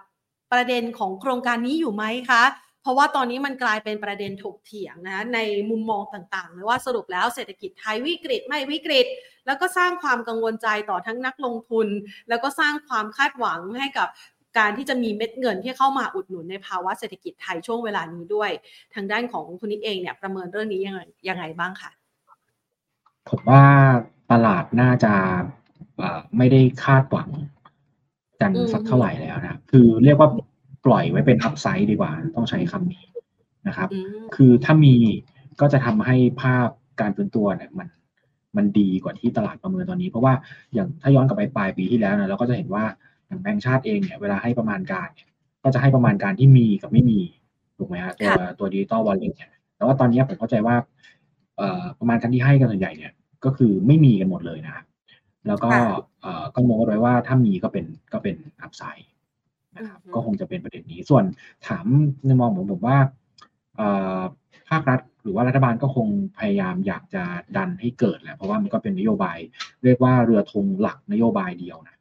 [0.51, 2.43] ประเด็นของโครงการนี้อยู่ไหมคะ
[2.81, 5.39] เพราะว่าตอนนี้มันกลายเป็นประเด็นถกเถียงนะใน
[5.69, 9.05] มุมมองต่างๆเลยว่าสรุปแล้วเศรษฐกิจไทยวิกฤตไม่วิกฤต
[9.45, 11.87] แล้วก็สร้างความกังวลใจต่อทั้งนักลงทุน
[12.29, 14.07] แล้วก็สร้างความคาดหวังให้กับ
[14.57, 18.51] การที่จะมีเม็ดเงินที่เข้ามาอุดหนุนในภาวะเศรษฐกิจไทยช่วงเวลานี้ด้วย
[18.93, 21.91] ทางด้านของคุณนิกเองเนี่ยประเมินเรื่องนี้ยังไงยังไงบ้างคะ
[23.29, 23.63] ผมว่า
[24.31, 25.13] ตลาดน่าจะ
[26.37, 27.29] ไม่ได้คาดหวัง
[28.41, 30.29] กันสักเท่าไหร่แล้วนะ คือเรียกว่า
[30.85, 33.03] ปล่อยไว้เป็น upside ดีกว่า ต้องใช้คำนี้
[33.67, 33.89] นะครับ
[34.35, 34.95] คือถ้ามี
[35.61, 36.67] ก็จะทำให้ภาพ
[37.01, 37.87] การฟื้นตัวเนี่ยมัน
[38.57, 40.33] มันดีกว่าที่ตลาดประเมินตอนนี้ เพราะว่า
[40.73, 42.85] อย่างถ้าย้อนกลับไปปลายปีที่แล้วนะเราก็จะเห็นว่า
[43.27, 45.29] อย่างแบงก์ชาติเองเนี่ยเวลาให้ประมาณการเนี่ย
[45.63, 47.19] ก็จะให้ประมาณการที่มีกับไม่มี
[47.77, 50.75] ถูกไหมฮะตัวตัวดิจิตอลวอลเล็ตเนี่ยแต่ว่าตอนนี้ผมเข้าใจว่า
[51.57, 53.11] เอ่อประมาณการที่ให้กันส่วนใหญ่เนี่ย
[53.45, 54.85] ก็คือไม่มีกันหมดเลยนะครับ
[55.47, 55.69] แล้วก็
[56.55, 59.07] ก็มองไว้ว่าถ้ามีก็เป็นก็เป็นอัพไซด์
[59.75, 61.23] นะครับก็คงจะเป็นประเด็นนี้ส่วน
[61.67, 61.86] ถาม
[62.25, 62.97] ในมองผมผมว่า
[64.69, 66.07] ภาครัฐหรือว่ารัฐบาลก็คง
[66.39, 67.23] พยายามอยากจะ
[67.57, 69.38] ดันให้เกิดแหละเพราะว่ามันก็เป็นนโยบาย
[69.84, 71.97] เรียกว่าเรือธงหลักนโยบายเดียวนะ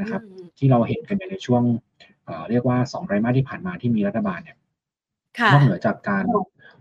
[0.00, 0.22] นะครับ
[0.58, 1.62] ที่เราเห็นกันในช่วง
[2.50, 4.56] เรียกว่าสองไตรมาสที่ผ่านมาที่มีรัฐบาลเนี่ย
[5.52, 6.24] นอกเหนือจากการ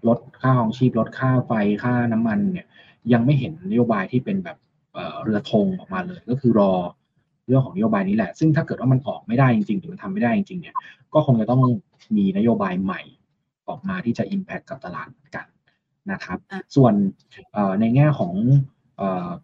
[0.07, 1.51] ลดค่าของชีพลดค่าไฟ
[1.83, 2.67] ค่าน้ำมันเนี่ย
[3.13, 4.57] ยังไม่เห็นนโยบายที่เป็นแบบ
[5.23, 6.73] เรือธงออกมาเลย ก็คือรอ
[7.47, 10.75] เรื่องของนโยบายนี้แหละ ซึ่งถ้าเกิดว่ามันออกไม่ได้จริงๆหรือมันทำไม่ได้จริงๆเนี่ย
[11.13, 11.61] ก็คงจะต้อง
[12.17, 13.01] มีนโยบายใหม่
[13.69, 15.45] ออกมาที่จะ Impact กับตลาดกัน
[16.11, 16.37] นะครับ
[16.75, 16.93] ส่วน
[17.79, 18.33] ในแง่ของ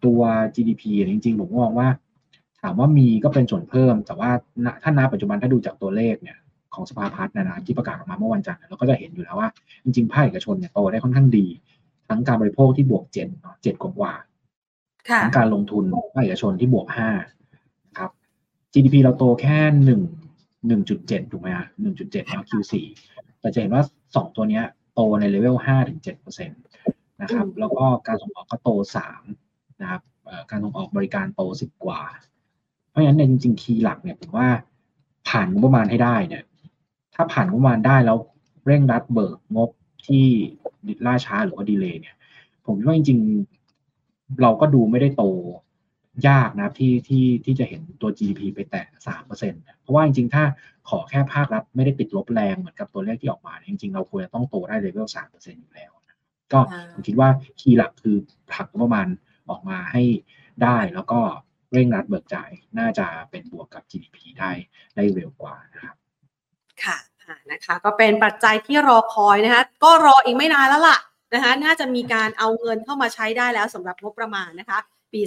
[0.04, 0.20] ตัว
[0.54, 1.88] GDP จริงๆ ผมมองว่า
[2.62, 4.30] ถามว่ามีก็เป็นส่วนเพิ่ม แต่ว่า
[4.82, 6.38] ถ้านาปัจจุบันถ้าดูจากตัวเลขเนี่ย
[6.74, 9.48] ของสภาพัฒน์นะนะที่ประกาศออกมาเมื่อวันจันทร์เราก็จะเห็นอยู่แล้วว่า
[9.84, 11.46] จริงๆ ภาคเอกชนเนี่ยโตได้ค่อนข้างดี
[12.08, 13.28] ทั้งการบริโภคที่บวกเจ็ด
[13.62, 14.12] เจ็ดกว่า
[15.22, 15.84] ทั้งการลงทุน
[16.14, 17.39] ภาคเอกชนที่บวกห้าครับ
[18.72, 20.00] GDP เราโตแค่หนึ่ง
[20.66, 22.72] หนึ่งจุดเจ็ดถูกไหมฮะหนึ่งจุดเจ็ดแล้ว Q4
[23.40, 23.82] แต่จะเห็นว่า
[24.16, 24.60] สองตัวนี้
[24.94, 26.54] โตในเลเวลห้าถึงเจ็ดเปอร์เซ็นต
[27.22, 29.22] นะครับ แล้วก็การส่งออกก็โตสาม
[29.80, 30.02] นะครับ
[30.50, 32.00] การส่งออกบริการโตสิบกว่า
[32.90, 34.48] เพราะฉะนั้นในจริงๆ key หลักเนี่ยผมว่า
[35.28, 36.44] ผ่านงบประมาณให้ได้เนี่ย
[37.14, 38.18] ถ้าผ่านงบประมาณได้แล้ว
[38.66, 39.70] เร่งรัดเบิกงบ
[40.06, 40.26] ที่
[41.06, 42.16] ล่าช้าหรือว่า delay เนี่ย
[42.66, 43.20] ผมว่าจริง
[44.42, 45.24] เราก็ดูไม่ได้โต
[46.28, 50.44] ยากนะที่ที่ที่จะเห็นตัว GDP ไปแตะสามเปอร์เซ็นต์เพราะว่าจริงๆ ถ้า
[50.88, 55.92] ขอแค่ภาครัฐไม่ได้ติดลบแรงเหมือนกับตัวเลขที่ออกมาจริงๆ เราควรจะต้องโตได้เลเวลสามเปอร์เซ็นต์อยู่แล้ว
[56.52, 56.60] ก็
[56.92, 57.28] ผมคิดว่า
[57.60, 58.16] คีย์หลักคือ
[58.52, 59.06] ผลักประมาณ
[59.50, 60.02] ออกมาให้
[60.62, 61.20] ได้แล้วก็
[61.72, 64.50] เร่งรัดเบิกจ่ายน่าจะเป็นบวกกับ GDP ได้
[64.96, 65.96] ได้เร็วกว่านะครับ
[66.84, 66.98] ค่ะ
[67.50, 70.98] นะคะก็เป็นปัจจัยที่รอคอยนะคะก็รออีกไม่นานแล้วล่ะ
[71.34, 74.78] นะคะน่าจะมีการเอาเงินเข้ามาใช้ได้แล้วสำหรับงบประมาณนะคะ
[75.12, 75.20] ปี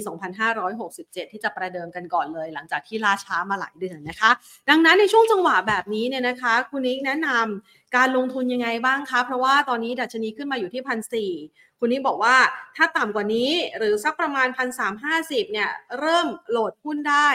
[0.64, 4.30] 2567 ที่จะประเดิมกันก่อนเลย หลังจากที่ล่าช้ามาหลายเดือนนะคะ
[4.70, 11.32] ดังนั้นในช่วงจังหวะแบบนี้เนี่ยนะคะ คุณนิกแนะนำการลงทุนยังไงบ้างคะ เพราะว่าตอนนี้ดัชนีขึ้นมาอยู่ที่พันสี่
[11.78, 12.36] คุณนิกบอกว่า
[12.76, 17.28] ถ้าต่ำกว่านี้หรือสักประมาณพันสามห้าสิบเนี่ยเริ่มโหลดหุ้นได้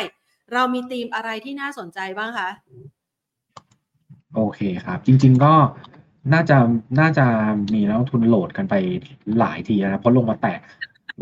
[0.54, 2.50] เรามีธีมอะไรที่น่าสนใจบ้างคะ
[4.36, 5.54] โอเคครับ จริง ๆก็
[6.34, 6.58] น่าจะ
[7.00, 7.26] น่าจะ
[7.74, 8.76] มีนักทุนโหลดกันไป
[9.40, 10.58] หลายทีนะเพราะลงมาแตะ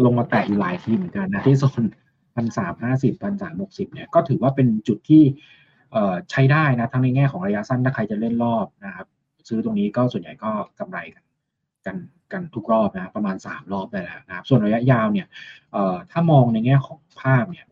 [0.06, 1.84] ลงมาแตะอยู่หลายทีเหมือนกันนะที่โซน
[2.36, 5.24] พันสามห้าสิบพันสามหกสิบเนี่ยก็ถือว่าเป็นจุดที่
[6.32, 9.08] ใช้ได้นะทั้งในแง่ของระยะสั้นถ้าใครจะเล่นรอบนะครับ
[9.48, 11.24] ซื้อตรงนี้ก็ส่วนใหญ่ก็กำไรกัน
[11.86, 11.98] กัน
[12.32, 15.28] กันทุกรอบนะประมาณสามรอบได้แล้วนะครับ ส่วนระยะยาวเนี่ย
[16.12, 17.68] ถ้ามองในแง่ของภาพเนี่ย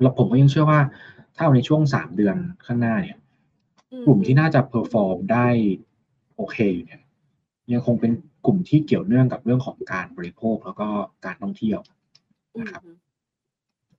[0.00, 0.80] เราผมก็ยังเชื่อว่า
[1.36, 2.36] ถ้าในช่วงสามเดือน
[2.66, 3.18] ข้างหน้าเนี่ย
[4.06, 5.48] กลุ่มที่น่าจะ perform ได้
[6.36, 7.00] โอเคอยู่เนี่ย
[7.72, 8.12] ยังคงเป็น
[8.46, 10.88] กลุ่มที่เกี่ยวเนื่องกับเรื่องของการบริโภคแล้วก็
[11.24, 11.80] การท่องเที่ยว
[12.60, 12.82] นะครับ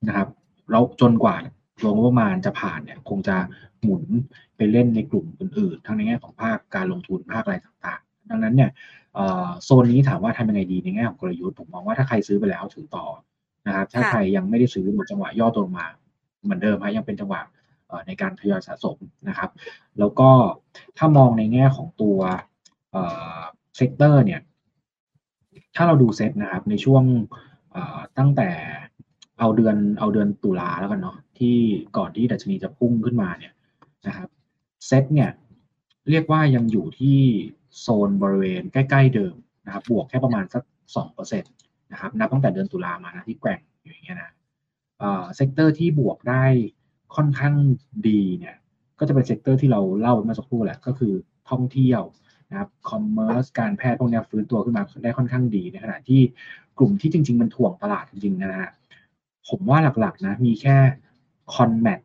[0.08, 0.27] นะครับ
[0.71, 1.36] แล้วจนกว่า
[1.79, 3.38] โรงประมาณจะผ่านเนี่ย คงจะ
[3.81, 4.03] หมุน
[4.58, 8.69] ไปเล่นในกลุ่มอื่นๆ ทั้งในแง่ของภาคการลงทุนภาคอะไรต่างๆ ดังนั้นเนี่ย
[9.63, 13.05] โซนนี้ถามว่าทำยังไงดีในแง่ของกลยุทธ์ผมมองว่าถ้าใครซื้อไปแล้วถือต่อ
[13.67, 15.86] นะครับ ถ้าใครยังไม่ได้ซื้อหมดจังหวะย่อตัวมา
[16.43, 17.41] เหมือนเดิมฮะยังเป็นจังหวะ
[18.08, 19.49] ในการทยอยสะสมนะครับ
[19.99, 20.29] แล้วก็
[20.97, 22.17] ถ้ามองในแง่ของตัว
[23.75, 24.41] sector เนี่ย
[25.75, 27.03] ถ้าเราดูเซตนะครับ ในช่วง
[28.17, 28.49] ตั้งแต่
[29.39, 31.57] เอาเดือนเอาเดือนตุลาแล้วกันเนาะที่
[31.97, 33.53] ก่อนที่ดัชนีจะพุ่งขึ้นมาเนี่ย
[34.07, 34.29] นะครับ
[34.88, 35.29] เซตเนี่ย
[36.09, 37.19] เรียกว่ายังอยู่ที่
[37.79, 39.35] โซนบริเวณใกล้ ๆ เดิม
[39.65, 40.63] นะครับ บวกแค่ประมาณสัก
[40.95, 41.47] สองเปอร์เซ็นต์
[41.91, 44.31] นะครับนับตั้งแต่เดือนตุลามานะที่แกว่งอย่างเงี้ยนะ
[45.36, 46.45] sector ที่บวกได้
[47.15, 47.55] ค่อนข้าง
[48.07, 48.55] ดีเนี่ย
[48.99, 51.13] ก็จะเป็น sector ที่เราเล่าเมื่อสักครู่แหละก็คือ
[51.49, 52.01] ท่องเที่ยว
[52.49, 56.21] นะครับ commerce การแพทย์พวกนี้ฟื้นตัวขึ้นมาได้ค่อนข้างดีในขณะที่
[56.77, 58.69] กลุ่มที่จริง ๆ มันถ่วงตลาดจริงๆนะฮะ
[59.49, 60.75] ผมว่าหลักๆนะมีแค่
[61.56, 61.99] conmat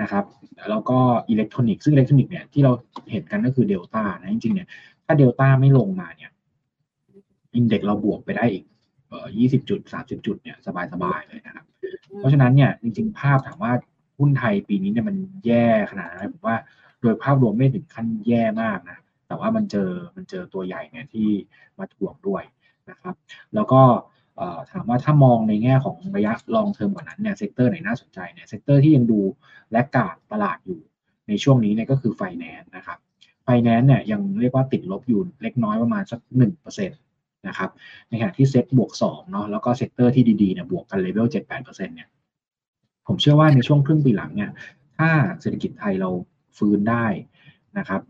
[0.00, 0.24] นะครับ
[0.70, 0.98] แล้วก็
[1.28, 2.72] อิเล็กทรอนิกส์ซึ่งอิเล็กทรอนิกส์เนี่ยที่เรา
[3.10, 4.68] เห็นกันก็คือเดลต้านะจริงๆเนี่ย
[5.04, 6.30] ถ้าเดลต้าไม่ลงมาเนี่ย
[7.54, 8.64] index เราบวกไปได้อีก
[9.08, 10.56] เอ่อ20จุด30จุดเนี่ย
[10.92, 11.64] สบายๆเลยนะครับ
[12.18, 13.72] เพราะฉะนั้นเนี่ยจริง ๆ ภาพถามว่า
[14.18, 16.56] หุ้นไทยปีนี้เนี่ยมันแย่ขนาดไหนผมว่า
[17.00, 21.28] โดยภาพรวมไม่ถึงขั้นแย่มากนะ แต่ว่ามันเจอมันเจอตัวใหญ่เนี่ยที่
[21.78, 22.42] มาถ่วงด้วย
[22.90, 23.14] นะครับ
[23.54, 23.82] แล้วก็
[24.70, 29.20] ถามว่าถ้ามองในแง่ของระยะ long term กว่านั้นเนี่ย sector ไหนน่าสนใจเนี่ย sector ที่ยังดู
[29.72, 30.80] laggard ตลาดอยู่
[31.28, 32.98] ในช่วงนี้เนี่ยก็คือไฟแนนซ์นะครับ
[33.44, 37.00] ไฟแนนซ์เนี่ยยังเรียกว่าติดลบอยู่เล็กน้อยประมาณสักหนึ่งเปอร์เซ็นต์
[37.48, 37.70] นะครับ
[38.08, 42.08] ในขณะที่เซ็ตบวกสองเนาะแล้วก็ sector ที่ดีๆเนี่ยบวกกันเลเวลเจ็ดแปดเปอร์เซ็นต์เนี่ย
[43.06, 44.50] ผมเชื่อว่าในช่วงครึ่งปีหลังเนี่ย
[44.98, 45.10] ถ้า
[45.40, 46.10] เศรษฐกิจไทยเรา
[46.56, 47.06] ฟื้นได้
[47.78, 48.00] นะครับ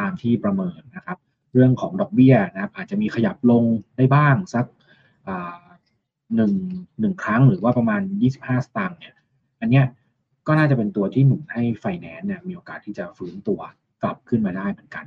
[0.00, 1.18] ตามที่ประเมินนะครับ
[1.52, 3.64] เรื่องของดอกเบี้ยนะครับ อาจจะมีขยับลง
[3.96, 4.64] ได้บ้างสัก
[6.36, 6.52] หนึ่ง
[7.00, 8.00] หนึ่งครั้งหรือว่าประมาณ
[8.34, 9.14] 25 สตางค์เนี่ย
[9.60, 9.84] อันเนี้ย
[10.46, 13.60] ก็น่าจะเป็นตัวที่หนุนให้ไฟแนนซ์เนี่ยมีโอกาสที่จะฟื้นตัว
[14.02, 15.06] กลับขึ้นมาได้เหมือนกัน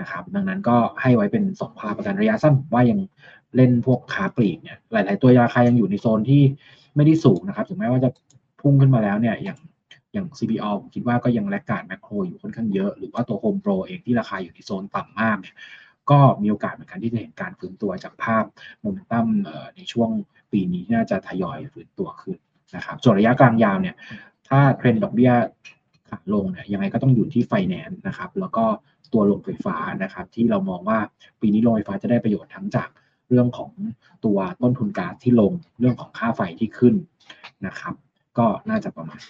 [0.00, 2.98] นะครับ ดังนั้นก็ให้ไว้เป็นสองภาพประกันระยะสั้นว่ายัง
[3.56, 6.42] เล่นพวกขาปลีกเนี่ยหลาย ๆ ตัวราคายังอยู่ในโซนที่
[6.96, 8.10] ไม่ได้สูงนะครับ ถึงแม้ว่าจะ
[8.60, 9.58] พุ่งขึ้นมาแล้วเนี่ยอย่าง
[10.16, 15.56] อย่าง CPO ผมคิดว่าก็ยังแลกการแมคโครอยู่ค่อนข้างเยอะ หรือว่าตัว Home Pro เองที่ราคาอยู่ในโซนต่ำมากเนี่ย
[16.10, 18.44] ก็มีโอกาสเหมือนกันที่จะเห็นการฟื้นตัวจากภาพ
[18.80, 19.26] โมเมนตัม
[19.76, 20.10] ในช่วง
[20.52, 22.36] ปีนี้น่าจะทยอยฟื้นตัวขึ้น
[22.76, 23.96] นะครับส่วนระยะกลางยาวเนี่ย
[24.48, 25.32] ถ้าเทรนด์ดอกเบี้ย
[26.10, 28.64] ขาลงเนี่ยยังไงก็ต้องอยู่ที่ไฟแนนซ์นะครับแล้วก็
[29.12, 30.98] ตัวโรงไฟฟ้านะครับที่เรามองว่า
[31.40, 32.88] ปีนี้โรงไฟฟ้าจะได้ประโยชน์ทั้งจาก
[33.28, 33.70] เรื่องของ
[34.24, 36.94] ตัวต้นทุนก๊าซที่ลงเรื่องของค่าไฟที่ขึ้น
[37.66, 37.94] นะครับ
[38.38, 39.20] ก็น่าจะประมาณ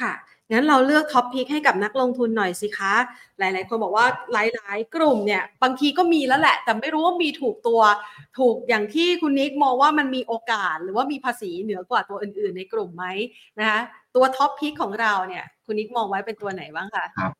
[0.00, 0.12] ค่ะ
[0.52, 2.94] งั้นเราเลือก top pick ให้กับนักลงทุนหน่อยสิคะ
[3.38, 7.80] หลาย ๆ คนบอกว่าหลาย ๆ กลุ่มเนี่ยบางทีก็มีแล้วแหละ แต่ไม่รู้ว่ามีถูกตัว
[8.38, 13.04] ถูกอย่างที่คุณนิกมองว่ามันมีโอกาส หรือว่ามีภาษีเหนือกว่าตัวอื่น ๆ ในกลุ่มไหม
[13.58, 13.80] นะคะ
[14.14, 17.32] ตัว top pick ของเราเนี่ยคุณนิกมองไว้เป็นตัวไหนบ้างคะครับ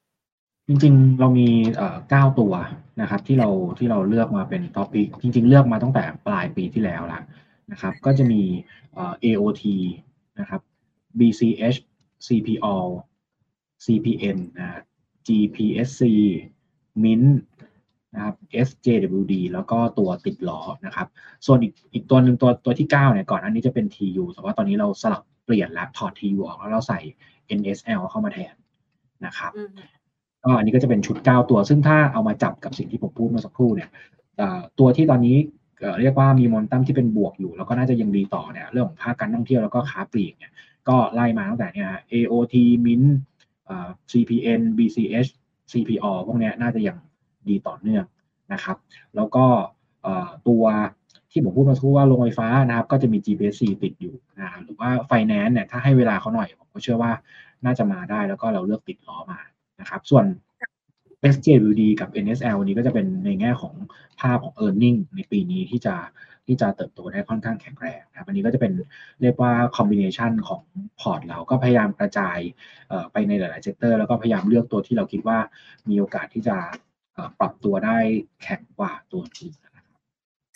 [0.68, 1.48] จริง ๆ เรามี
[2.10, 2.52] เก้าตัว
[3.00, 7.22] นะครับที่เราที่เราเลือกมาเป็น top pick จริง ๆ เลือกมาตั้งแต่ปลายปีที่แล้วแล้ว
[7.72, 8.42] นะครับก็จะมี
[9.24, 9.62] AOT
[10.40, 10.60] นะครับ
[11.18, 11.78] BCH
[12.26, 12.76] CPALL
[13.84, 14.80] CPN นะ
[15.26, 16.02] GPSC
[17.02, 17.30] MINT
[18.14, 18.34] นะครับ
[18.66, 21.08] SJWD แล้วก็ตัวติดล้อนะครับ
[21.46, 26.98] ส่วนอีกอีกตัวหนึ่งตัวตัวที่ 9 เนี่ย ก่อนอันนี้จะเป็น TU แต่ว่าตอนนี้เราสลับเปลี่ยนแล้วถอด TU ออกแล้วเราใส่
[27.58, 28.54] NSL เข้ามาแทน
[29.26, 29.52] นะครับ
[30.44, 33.90] ก็อันนี้ก็จะเป็นชุด 9 ตัว ซึ่งถ้าเอามาจับกับสิ่งที่ผมพูดเมื่อสักครู่เนี่ย
[34.78, 35.36] ตัวที่ตอนนี้
[36.00, 40.52] เรียกว่ามีมอนตัมที่เป็นบวกอยู่ แล้วก็น่าจะยังดีต่อเนี่ยเรื่องของภาคการท่องเที่ยวแล้วก็ค้าปลีกเนี่ย
[40.88, 43.08] ก็ไล่มาตั้งแต่เนี่ย AOT Mint
[44.10, 45.30] CPN BCH
[45.72, 46.96] CPO พวกนี้น่าจะยัง
[47.48, 48.04] ดีต่อเนื่อง
[48.52, 48.76] นะครับ
[49.16, 49.44] แล้วก็
[50.48, 50.64] ตัว
[51.30, 57.12] ที่ผมพูดมาทุกว่าโรงไฟฟ้านะครับ ก็จะมี GPSC ติดอยู่นะหรือว่าไฟแนนซ์เนี่ยถ้าให้เวลาเขาหน่อย ผมก็เชื่อว่า
[57.64, 59.40] น่าจะมาได้แล้วก็เราเลือกติดล้อมา
[59.80, 60.24] นะครับ ส่วน
[61.34, 63.74] SJWD กับ NSL นี้ก็จะเป็นในแง่ของ
[64.20, 65.94] ภาพของ e a r n i n g ในปีนี้ที่จะ
[66.46, 68.72] ที่จะเติบโตได้ค่อนข้างแข็งแรงนะครับอันนี้ก็จะเป็น
[69.22, 70.62] เรียกว่า combination ของ
[71.00, 72.38] พอร์ตเราก็พยายามกระจาย
[73.12, 75.38] ไปในหลายๆ sector แล้วก็พยายามเลือกตัวที่เราคิดว่า
[75.88, 76.56] มีโอกาสที่จะ
[77.40, 77.98] ปรับตัวได้
[78.42, 79.84] แข็งกว่าตัวอื่นนะครับ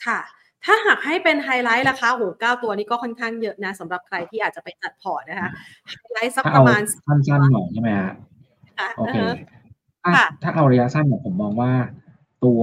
[0.06, 0.20] ค่ะ
[0.64, 5.50] ถ้าหากให้เป็นไฮไลท์ราคาโหเก้าตัวนี้ก็ค่อนข้างเยอะนะสำหรับใครที่อาจจะไปจัดพอร์ตนะคะ
[5.98, 8.12] ไฮไลท์สักประมาณสั้นๆหน่อยใช่ไหมฮะ
[8.98, 9.16] โอเค
[10.42, 11.72] ถ้าเอาระยะสั้นเนี่ยผมมองว่า
[12.44, 12.60] ตัว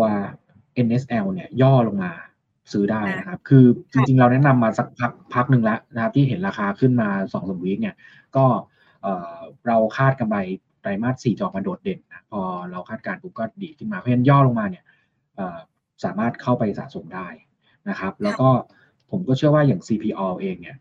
[0.86, 2.12] NSL เนี่ยย่อลงมา
[2.72, 7.96] ซื้อได้นะครับ คือจริงๆ เราแนะนำมาสักพักพักหนึ่งแล้วนะครับ ที่เห็นราคาขึ้นมาสองสาม week เนี่ย
[8.36, 8.46] ก็
[9.68, 10.38] เราคาดกำไร
[10.82, 14.84] ไตรมาสสี่จอมาโดดเด่นนะพอเราคาดการปุ๊บก็ดีขึ้นมาเพราะฉะนั้นย่อลงมาเนี่ย
[16.04, 17.28] สามารถเข้าไปสะสมได้
[17.90, 18.50] นะครับ แล้วก็
[19.12, 20.78] ผมก็เชื่อว่าอย่าง CPO เองเนี่ย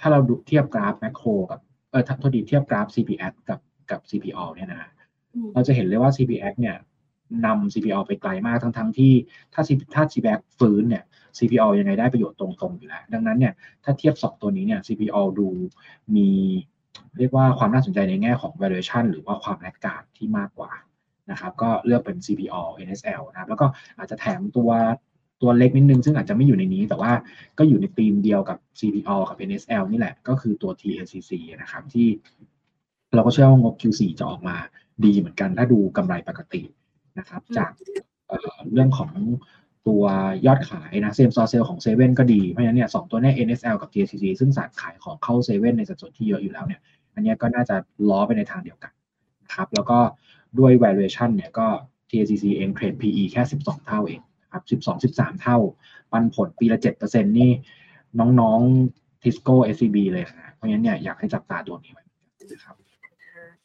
[0.00, 4.90] ถ้าเราดูเทียบกราฟแมคโครกับเออทดีเทียบกราฟ CPX กับกับ CPO เนี่ยนะ
[5.54, 6.76] เราจะเห็นเลยว่า CPX เนี่ย
[7.46, 9.12] นำ CPO ไปไกลมากทั้งทั้งที่
[9.54, 9.62] ถ้า
[9.94, 11.04] ถ้า CPX ฟื้นเนี่ย
[11.38, 15.48] CPO ยังไงได้ประโยชน์ตรงๆอยู่แล้วดังนั้นเนี่ยถ้าเทียบ 2 ตัวนี้เนี่ย CPO ดู
[16.16, 16.28] มี
[17.18, 20.72] เรียกว่าความน่าสนใจในแง่ของ valuation หรือว่าความแลกการที่มากกว่า
[21.30, 23.66] นะครับก็เลือกเป็น CPO NSL นะครับแล้วก็
[23.98, 24.70] อาจจะแถมตัว
[25.42, 27.12] ตัวเล็กนิดนึง ซึ่งอาจจะไม่อยู่ในนี้แต่ว่า
[27.58, 32.08] ก็อยู่ในธีมเดียวกับ CPO กับ NSL นี่แหละ ก็คือตัว TACC นะครับที่
[33.14, 34.56] เราก็เชื่อว่างบ Q4 จะออกมา
[35.04, 36.62] ดีเหมือนกัน ถ้าดูกำไรปกติ
[37.18, 37.70] นะครับ จาก
[38.26, 39.10] เเรื่องของ
[39.88, 40.04] ตัว
[40.46, 46.80] ยอดขายนะ same store sales ของเซเว่นก็ดี เพราะฉะนั้นเนี่ยสองตัวนี้ NSL กับ TACC ซึ่งสารขายของเข้าเซเว่นในสัดส่วนที่เยอะอยู่แล้วเนี่ย
[47.14, 47.76] อันนี้ก็น่าจะ
[48.10, 48.92] ล้อไปในทางเดียวกัน
[49.42, 49.98] นะครับ แล้วก็
[50.58, 51.66] ด้วย valuation เนี่ยก็
[52.10, 54.20] TACC เอง trade PE แค่ 12 เท่าเอง
[54.52, 55.58] ครับ 12 13 เท่า
[56.12, 57.50] ปันผลปีละ 7%นี่
[58.40, 62.04] น้องๆ Tisco SCB เลยนะเพราะฉะนั้นเนี่ยอยากให้จับตาตัวนี้ไว้
[62.52, 62.76] นะครับ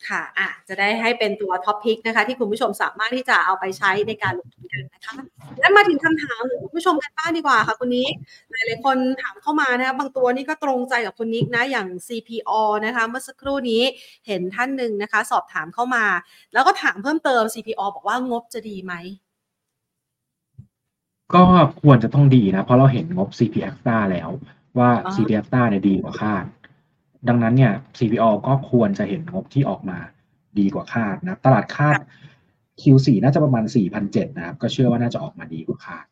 [0.10, 5.14] ค่ะอะจะได้ให้เป็นตัว top pick นะคะ ที่คุณผู้ชมสามารถที่จะเอาไปใช้ในการลงทุนกันนะคะ
[5.60, 8.14] แล้วมาถึงคำถามของคุณผู้ชมกันบ้างดีกว่าค่ะคุณนิก
[8.52, 12.52] หลายๆคนถามเข้ามานะคะบางตัวนี่ก็ตรงใจกับคุณนิกนะอย่าง CPO
[12.86, 13.84] นะคะ เมื่อสักครู่นี้
[14.28, 16.06] เห็นท่านหนึ่งนะคะ สอบถามเข้ามา
[16.54, 18.94] แล้วก็ถามเพิ่มเติม CPO บอกว่างบจะดีไหม
[21.34, 21.44] ก็
[21.82, 23.76] ควรจะต้องดีนะ เพราะเราเห็นงบ CPF
[24.12, 24.30] แล้ว
[24.80, 26.44] ว่า CPF เนี่ยดีกว่าคาด
[27.28, 29.98] ดังนั้นเนี่ย CPO ก็ควรจะเห็นงบที่ออกมา
[30.60, 32.00] ดีกว่าคาดนะตลาดคาด
[32.82, 33.64] Q4 น่าจะประมาณ
[34.02, 36.06] 4,007นะครับ ก็เชื่อว่าน่าจะออกมาดีกว่าคาด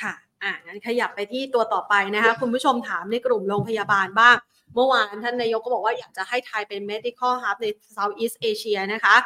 [0.00, 4.36] ค่ะ อ่างั้นขยับไปที่ตัวต่อไปนะคะ คุณผู้ชมถามในกลุ่มโรงพยาบาลบ้าง
[4.74, 7.66] เมื่อวานท่านนายกก็บอกว่าอยากจะให้ไทยเป็น medical hub ใน
[7.96, 9.16] Southeast Asia นะคะ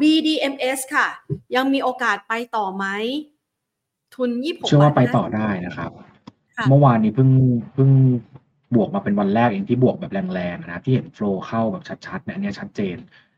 [0.00, 1.08] BDMS ค่ะ
[1.56, 2.86] ยังมีโอกาสไปต่อไหม
[4.14, 5.90] ทุนยี่สิบเชื่อว่าไปต่อได้นะครับ
[6.68, 7.30] เมื่อวานนี้เพิ่ง
[7.74, 7.90] เพิ่ง
[8.74, 12.96] บวกมาเป็นวันแรกเองที่บวกแบบแรงๆนะที่เห็นโฟล์เข้าแบบชัดๆเนี่ยนี่ชัดเจน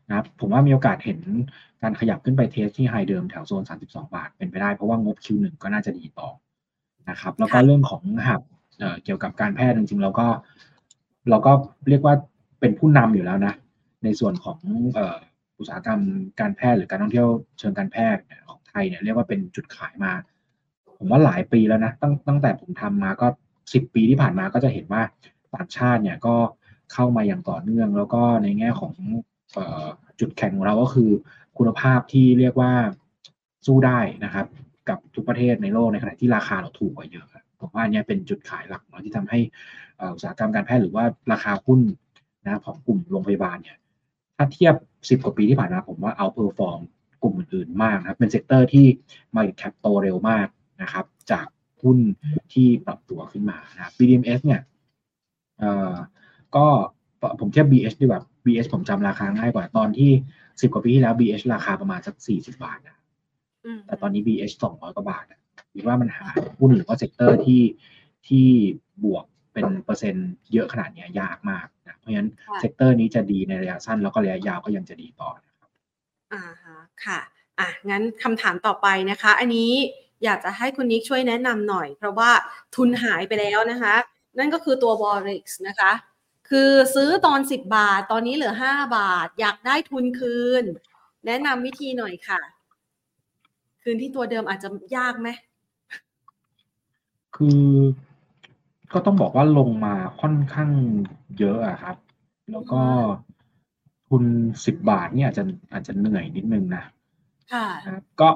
[0.08, 1.20] นะครับผมว่ามีโอกาสเห็น
[1.82, 6.28] การขยับขึ้นไป test ที่ high เดิมแถวโซน 32 บาทเป็นไปได้เพราะว่างบ Q1 ก็น่าจะดีต่อ
[7.10, 8.42] นะครับ แล้วก็เรื่องของ hub
[9.04, 10.26] เกี่ยวกับการแพทย์จริงๆเราก็
[11.30, 11.52] เราก็
[11.88, 12.14] เรียกว่า
[12.60, 13.54] เป็นผู้นำอยู่แล้วนะ
[14.04, 14.58] ในส่วนของ
[15.58, 16.00] อุตสาหกรรม
[16.40, 20.12] การแพทย์หรือการท่องเที่ยวเชิงการแพทย์ของไทยเนี่ยเรียกว่าเป็นจุดขายมา
[20.98, 23.26] ผมว่าหลายปีแล้วนะตั้งตั้งแต่ผมทำมาก็
[23.72, 25.02] สิบปีที่ผ่านมาก็จะเห็นว่า
[25.54, 26.36] ต่างชาติเนี่ยก็
[26.92, 28.94] เข้ามาอย่างต่อเนื่อง แล้วก็ในแง่ของ
[30.20, 31.10] จุดแข็งของเราก็คือ
[31.58, 32.72] คุณภาพที่เรียกว่า
[33.66, 34.46] สู้ได้นะครับ
[34.88, 37.26] กับทุกประเทศในโลกในขณะที่ราคาเราถูกกว่าเยอะ
[37.60, 39.40] ผมว่าอันนี้เป็นจุดขายหลักเนาะที่ทำให้
[40.14, 41.80] อุตสาหกรรมการแพทย์หรือว่าราคาหุ้น
[42.44, 43.76] นะของกลุ่มโรงพยาบาลเนี่ย
[44.36, 46.80] ถ้าเทียบ 10 กว่าปีที่ผ่านมาผมว่า outperform
[47.22, 48.86] กลุ่มอื่นๆมากนะครับ เป็น sector ที่
[49.34, 50.46] market cap โตเร็วมาก
[50.82, 51.46] นะครับ จาก
[51.82, 51.98] หุ้น
[52.52, 54.60] ที่ปรับตัวขึ้นมานะครับ BDMS เนี่ย
[55.58, 55.94] เอ่อ
[56.56, 56.66] ก็
[57.40, 60.10] ผมเทียบ BH ดีกว่า BH ผมจำราคาง่ายกว่าตอนที่
[60.60, 62.96] สิบกว่าปีที่แล้ว BH ราคาประมาณสักสี่สิบบาทนะ
[63.86, 65.24] แต่ตอนนี้ BH สองร้อยกว่าบาท
[65.74, 66.26] คิดว่ามันหา
[66.58, 67.62] หุ้นหรือว่า sector ที่
[68.28, 68.46] ที่
[69.04, 75.70] บวกเป็นเปอร์เซ็นต์เยอะขนาดนี้ยากมากนะเพราะฉะนั้น sector นี้จะดีในระยะสั้นแล้วก็ระยะยาวก็ยังจะดีต่อนะครับ
[76.32, 77.20] อ่าฮะค่ะ
[77.58, 79.72] อะงั้นคำถามต่อไปนะคะ อันนี้
[80.24, 82.30] อยากจะให้คุณนิกช่วยแนะนำหน่อย เพราะว่า
[82.76, 83.94] ทุนหายไปแล้วนะคะ
[84.38, 85.92] นั่นก็คือตัว w a r i x นะคะ
[86.50, 90.64] คือซื้อตอน 10 บาท ตอนนี้เหลือ 5 บาท อยากได้ทุนคืน
[91.26, 92.40] แนะนำวิธีหน่อยค่ะ
[93.82, 95.28] คืนที่ตัวเดิมอาจจะยากไหม
[97.36, 97.62] คือ
[98.92, 100.70] ก็ต้องบอกว่าลงมาค่อนข้าง
[101.38, 101.96] เยอะอะครับ
[102.50, 102.82] แล้วก็
[104.08, 104.24] ทุน
[104.66, 106.84] สิบบาทเนี่ยอาจจะอาจจะเหนื่อยนิดนึงนะ
[107.52, 107.66] ค่ะ
[108.20, 108.28] ก็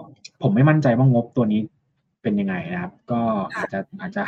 [0.43, 1.61] ผมไม่มั่นใจว่างบตัวนี้
[2.27, 3.23] เป็นยังไงนะครับ ก็
[3.57, 4.23] อาจจะอาจจะ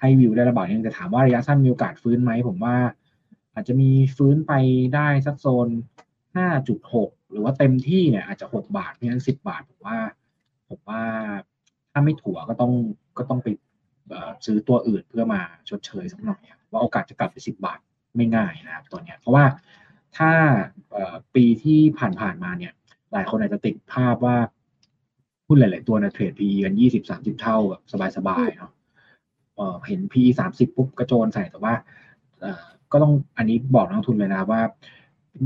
[0.00, 2.76] ให้วิวได้ระบาดนึงแต่ถามว่าระยะสั้นมีโอกาสฟื้นไหมผมว่า
[3.54, 4.52] อาจจะมีฟื้นไป
[4.94, 5.68] ได้สักโซน
[6.36, 9.98] ห้าจุดหกหรือว่าเต็มที่เนี่ยอาจจะหกบาทเพราะฉะนั้นสิบบาทผมว่า
[10.68, 11.02] ผมว่า
[11.92, 12.72] ถ้าไม่ถั่วก็ต้อง
[13.18, 13.48] ก็ต้องไป
[14.44, 17.78] ซื้อตัวอื่นเพื่อมาชดเชยสักหน่อยว่าโอกาสจะกลับไปสิบบาท
[18.16, 19.44] ไม่ง่ายนะครับตัวเนี้ยเพราะว่า
[20.16, 20.32] ถ้า
[21.34, 21.80] ปีที่
[22.20, 22.72] ผ่านๆมาเนี่ย
[23.12, 24.36] หลายคนอาจจะติดภาพว่า
[25.52, 27.82] หุ้นหลาย ๆ ตัวนะเทรด PE กันยี่สิบสามสิบเท่าแบบ
[28.16, 28.72] สบาย ๆ เนาะ
[29.86, 31.74] เห็น PE สามสิบปุ๊บกระโจนใส่แต่ว่า
[32.92, 34.60] ก็ต้องอันนี้บอกนักทุนเลยนะว่า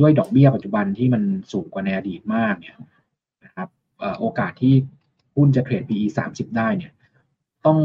[0.00, 2.76] ด้วยดอกเบี้ยปัจจุบันที่มันสูงกว่าในอดีตมากเนี่ย
[3.44, 3.68] นะครับ
[4.20, 4.74] โอกาสที่
[5.36, 6.92] หุ้นจะเทรด PE สามสิบได้เนี่ย
[7.66, 7.78] ต้อง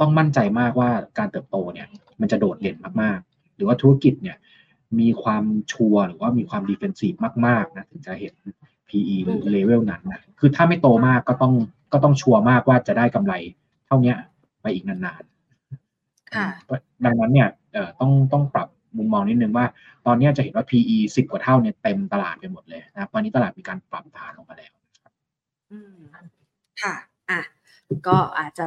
[0.00, 1.86] ต้องมั่นใจมากว่าการเติบโตเนี่ย
[2.20, 4.36] มันจะโดดเด่นมาก ๆ หรือว่าธุรกิจเนี่ย
[5.00, 7.14] มีความชัวร์หรือว่ามีความ defensive
[7.46, 8.34] มาก ๆ นะถึงจะเห็น
[8.88, 9.16] PE
[9.52, 11.54] เลเวลนั้นนะคือถ้าไม่โตมากก็ต้อง
[11.92, 13.34] ก็ต้องชัวร์มากว่าจะได้กำไร
[13.86, 14.14] เท่านี้
[14.62, 19.66] ไปอีกนานๆดังนั้นเนี่ยเอ่อต้องต้องปรับมุมมองนิดนึงว่า
[20.06, 24.72] ตอนนี้จะเห็นว่า PE สิบกว่าเท่าเนี่ยเต็มตลาดไปหมดเลยนะตอนนี้ตลาดมีการปรับฐานลงมาแล้ว
[26.82, 26.94] ค่ะ
[27.30, 27.40] อะ
[28.08, 28.66] ก็อาจจะ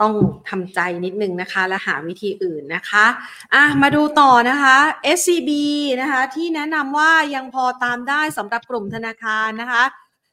[0.00, 0.14] ต้อง
[0.48, 3.06] ทำใจนิดนึงนะคะ และหาวิธีอื่นนะคะ
[3.54, 4.76] อะมาดูต่อนะคะ
[5.18, 5.50] SCB
[6.00, 9.82] นะคะที่แนะนำว่ายังพอตามได้สำหรับกลุ่มธนาคารนะคะ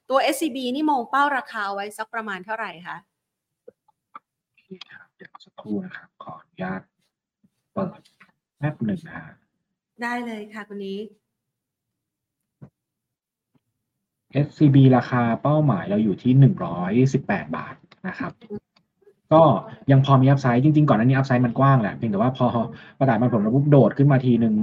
[0.09, 2.97] ตัว SCB นี่มองเป้าราคาไว้สักประมาณเท่าไหร่คะ
[5.16, 6.82] เดี๋ยวสักครู่นะครับขออนุญาต
[7.74, 8.01] เปิด
[8.57, 9.28] แป๊บหนึ่งนะฮะ
[10.01, 10.99] ได้เลยค่ะคุณนี้
[14.45, 17.76] SCB ราคาเป้าหมายเราอยู่ที่หนึ่งร้อยสิบแปดบาท
[18.07, 18.32] นะครับ
[19.34, 19.41] ก็
[19.91, 22.47] ยังพอมีอัพไซด์จริงๆ ก่อนหน้านี้อัพไซด์มันกว้างแหละเพียงแต่ว่าพอ
[22.99, 24.53] ประกาศมันผลระบุโดดขึ้นมาทีหนึ่ง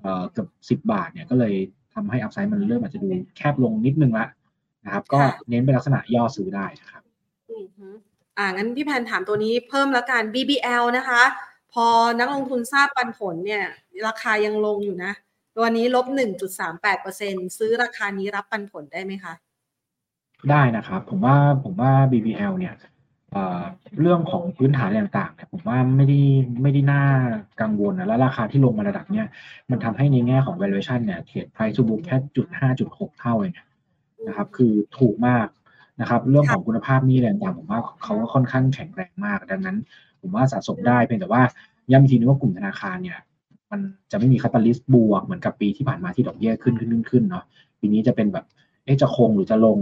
[0.00, 1.54] เอ่อเกือบสิบบาทเนี่ยก็เลย
[1.94, 4.26] ทำให้อัพไซด์มันเริ่มอาจจะดูแคบลงนิดนึงละ
[4.84, 7.02] นะครับ ก็ค่ะเน้นเป็นลักษณะย่อซื้อได้นะครับ
[7.50, 7.88] อือฮึ
[8.38, 11.22] อ่างั้นพี่แพนถามตัวนี้เพิ่มแล้วกัน BBL นะคะ
[11.72, 11.86] พอ
[12.18, 13.64] นักลงทุนทราบปันผลเนี่ย
[14.06, 15.12] ราคายังลงอยู่นะ
[15.56, 16.06] ตัวนี้ลบ
[16.82, 19.34] 1.38%ซื้อราคานี้รับปันผลได้ไหมคะ
[20.50, 22.74] ได้นะครับ ผมว่าผมว่า BBL เนี่ย
[24.00, 26.20] เรื่องของพื้นฐานต่างๆเนี่ยผมว่าไม่ได้
[26.62, 27.04] ไม่ได้น่า
[27.60, 29.26] กังวลนะแล้วราคาที่ลงมาระดับเนี้ย
[29.70, 33.54] มันทำให้ในแง่ของ valuation เนี่ยเทรด price to book แค่จุดห้าจุดหกเท่าเอง
[34.26, 35.46] นะครับ คือถูกมาก
[36.00, 39.76] นะครับ เรื่องของคุณภาพนี่อะไรต่างๆผมว่าเขาก็ค่อนข้างแข็งแรงมาก ดังนั้น
[40.20, 41.42] ผมว่าสะสมได้เพียงแต่ว่า
[41.90, 43.18] ย้ำอีกทีนึงว่ากลุ่มธนาคารเนี่ย
[43.70, 47.44] มันจะไม่มีคาตาลิสต์บวกเหมือนกับปีที่ผ่านมาที่ดอกเบี้ยขึ้นขึ้นขึ้นขึ้นเนาะ
[47.80, 48.44] ปีนี้จะเป็นแบบ
[48.84, 49.78] เอ๊ะจะคงหรือจะลง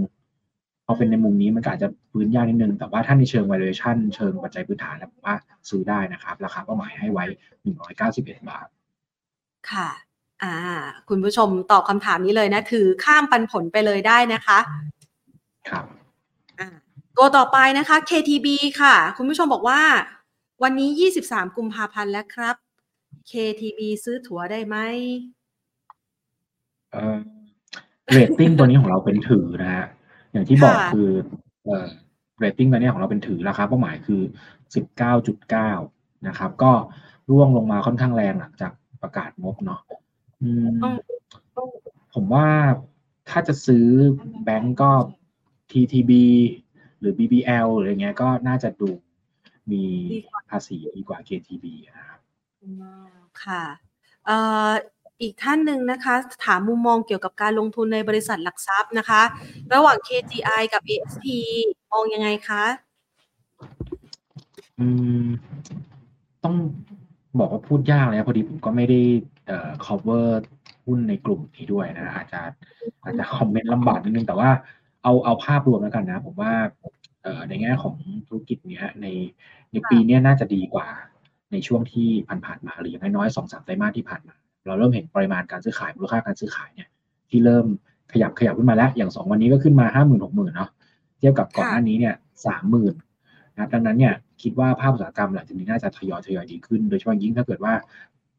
[0.87, 5.35] พอเป็นในมุมนี้มันก็อาจจะพื้นยากนิดนึง แต่ว่าถ้าในเชิง valuation เชิงปัจจัยพื้นฐานแล้วผมว่า
[5.69, 7.25] ซื้อได้นะครับ ราคาเป้าหมายให้ไว้
[7.85, 8.67] 191 บาท
[9.71, 9.89] ค่ะ
[10.43, 10.57] อ่า
[11.09, 14.59] คุณผู้ชมตอบคำถามนี้เลยนะคือข้ามปันผลไปเลยได้นะคะ
[15.69, 15.85] ครับ
[16.61, 16.69] อ่า
[17.17, 18.49] ตัวต่อไปนะคะ KTB
[18.81, 19.81] ค่ะ คุณผู้ชมบอกว่า
[20.63, 20.91] วันนี้
[21.25, 22.57] 23 กุมภาพันธ์แล้วครับ
[23.31, 24.77] KTB ซื้อถัวได้ไหม
[26.93, 27.19] เอ่อ
[28.11, 29.87] เรตติ้งตัวนี้ของเราเป็นถือนะฮะ
[30.35, 31.11] อย่างที่บอกค่ะคือ
[31.65, 31.87] เอ่อ
[32.39, 34.23] เรตติ้งตัวนี้ของเราเป็นถือราคาเป้าหมายคือ
[35.05, 36.73] 19.9นะครับ ก็
[37.31, 38.73] ร่วงลงมาค่อนข้างแรงหลังจาก
[39.03, 39.81] ประกาศงบเนาะ
[40.43, 40.99] อืมอืม
[42.15, 42.49] ผมว่า
[43.31, 43.87] ถ้าจะซื้อ
[44.45, 44.91] แบงก์ก็
[45.73, 46.13] TTB
[47.01, 48.91] หรือ BBL หรืออะไรเงี้ยก็น่าจะดู
[49.71, 49.83] มี
[50.13, 51.65] ดีกว่าภาษีดีกว่า KTB
[51.97, 52.21] นะครับ
[52.63, 52.71] อื
[53.05, 53.07] ม
[53.45, 53.65] ค่ะ
[54.27, 59.23] เอีกท่านหนึ่งนะคะ ถามมุมมองเกี่ยวกับการลงทุนในบริษัทหลักทรัพย์นะคะ
[59.75, 61.25] ระหว่าง KGI กับ ASP
[61.93, 62.65] มองยังไงคะ
[64.79, 64.87] อื
[65.25, 65.27] ม
[66.45, 66.55] ต้อง
[67.39, 69.01] บอกว่าพูดยากเลยนะพอดีผมก็ไม่ได้
[69.47, 70.27] เอ่อ cover
[70.87, 72.41] หุ้นในกลุ่มนี้ด้วยนะอาจจะ
[73.03, 74.51] อาจจะคอมเมนต์ลำบากนิดนึง แต่ว่า
[75.03, 76.53] เอาเอาภาพรวมแล้วกันนะ ผมว่า
[77.23, 77.95] เอ่อในแง่ของ
[78.29, 79.07] ธุรกิจเนี้ยใน
[79.73, 80.89] ในปีนี้น่าจะดีกว่า
[81.53, 82.09] ในช่วงที่
[82.47, 84.35] ผ่านๆมาหรืออย่างน้อยๆสองสามไตรมาสที่ผ่านมา
[84.67, 86.89] เราเริ่มเห็นปริมาณการซื้อขายมูลค่าการซื้อขายเนี่ย
[87.31, 87.67] ที่เริ่ม
[88.13, 90.71] ขยับขยับขึ้นมาแล้ว อย่างสองวันนี้ก็ขึ้นมาห้าหมื่นหกหมื่นเนาะ
[91.19, 92.15] เทียบกับก่อนหน้านี้เนี่ย
[92.47, 92.95] สามหมื่น
[93.53, 97.75] นะครับดังนั้นเนี่ยคิดว่าภาพอุตสาหกรรมหลังจากนี้น่าจะทยอยทยอยดีขึ้น โดยเฉพาะยิ่งถ้าเกิดว่า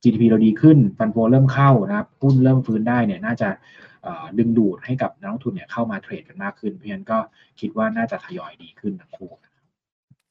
[0.03, 3.49] GDP เราดีขึ้นฟันโฟเริ่มเข้านะครับหุ้นเริ่มฟื้นได้เนี่ยน่าจะ
[4.03, 7.17] เอ่อดึงดูดให้กับนักลงทุนเนี่ยเข้ามาเทรดกันมากขึ้น เพราะฉะนั้นก็
[7.59, 9.31] คิดว่าน่าจะทยอยดีขึ้นทั้งคู่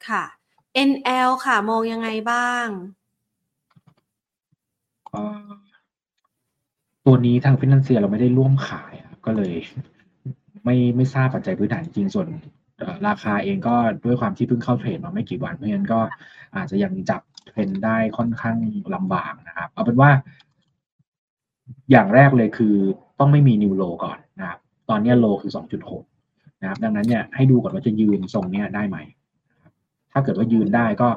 [0.09, 0.25] ค่ะ
[0.91, 2.67] NL ค่ะมองยังไงบ้าง
[5.11, 5.64] เอ่อ
[7.07, 8.93] ตัวนี้ทางฟินแลนเซียเราไม่ได้ร่วมขาย
[9.27, 9.53] ก็เลย
[10.65, 12.29] ไม่ไม่ทราบปัจจัยพื้นฐานจริงส่วน
[13.07, 16.01] ราคาเองก็ด้วยความที่เพิ่งเข้าเทรดมาไม่กี่วันเพราะฉะนั้นก็
[16.57, 18.59] อาจจะยังจับเทรนด์ได้ค่อนข้าง
[18.95, 20.11] ลำบากนะครับ เอาเป็นว่า
[21.91, 22.75] อย่างแรกเลยคือ
[23.19, 24.59] ต้องไม่มีนิวโลก่อนนะครับ
[24.91, 25.53] ตอนนี้โลคือ
[26.03, 28.97] 2.6 นะครับ ดังนั้นเนี่ยให้ดูก่อนว่าจะยืนทรงเนี้ยได้ไหม
[30.13, 31.09] ถ้าเกิดว่ายืนได้ก็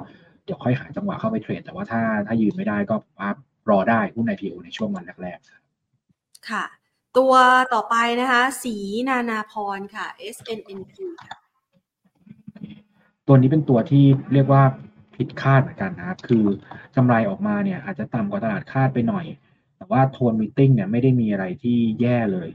[0.44, 2.96] เดี๋ยวค่อยหาจังหวะเข้าไปเทรด แต่ว่าถ้าถ้ายืนไม่ได้ก็
[3.70, 5.67] รอได้หุ้น IPO ในช่วงวันแรกๆ
[6.52, 6.64] ค่ะ
[7.18, 7.34] ตัว
[7.74, 8.76] ต่อไปนะคะ สี
[9.10, 10.94] นานาพรค่ะ SNNP
[11.26, 11.38] ค่ะ
[13.28, 14.64] ตัวนี้เป็นตัวที่เรียกว่า
[15.16, 16.46] ผิดคาดเหมือนกันนะครับ คือ
[16.96, 19.26] กำไรออกมาเนี่ย อาจจะต่ำกว่าตลาดคาดไปหน่อย
[19.78, 22.50] แต่ว่าโทนมิทติ้งเนี่ยไม่ได้มีอะไรที่แย่เลย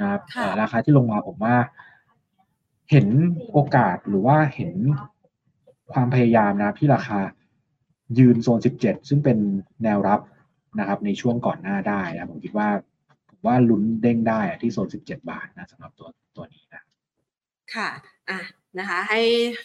[0.00, 1.56] นะครับค่ะเอ่อราคาที่ลงมาผมว่า
[2.90, 3.06] เห็น
[3.52, 4.74] โอกาสหรือว่าเห็น
[5.92, 7.20] ความพยายามนะครับที่ราคา
[8.18, 9.38] ยืนโซน 17 ซึ่งเป็น
[9.82, 10.20] แนวรับ
[10.78, 12.68] นะครับ ในช่วงก่อนหน้าได้นะผมคิดว่า
[13.38, 16.82] ผมว่าลุ้นเด้งได้อะที่โซน 17 บาทนะสำหรับตัวตัวนี้นะ
[17.74, 17.88] ค่ะ
[18.30, 18.38] อะ
[18.78, 19.20] นะคะ ให้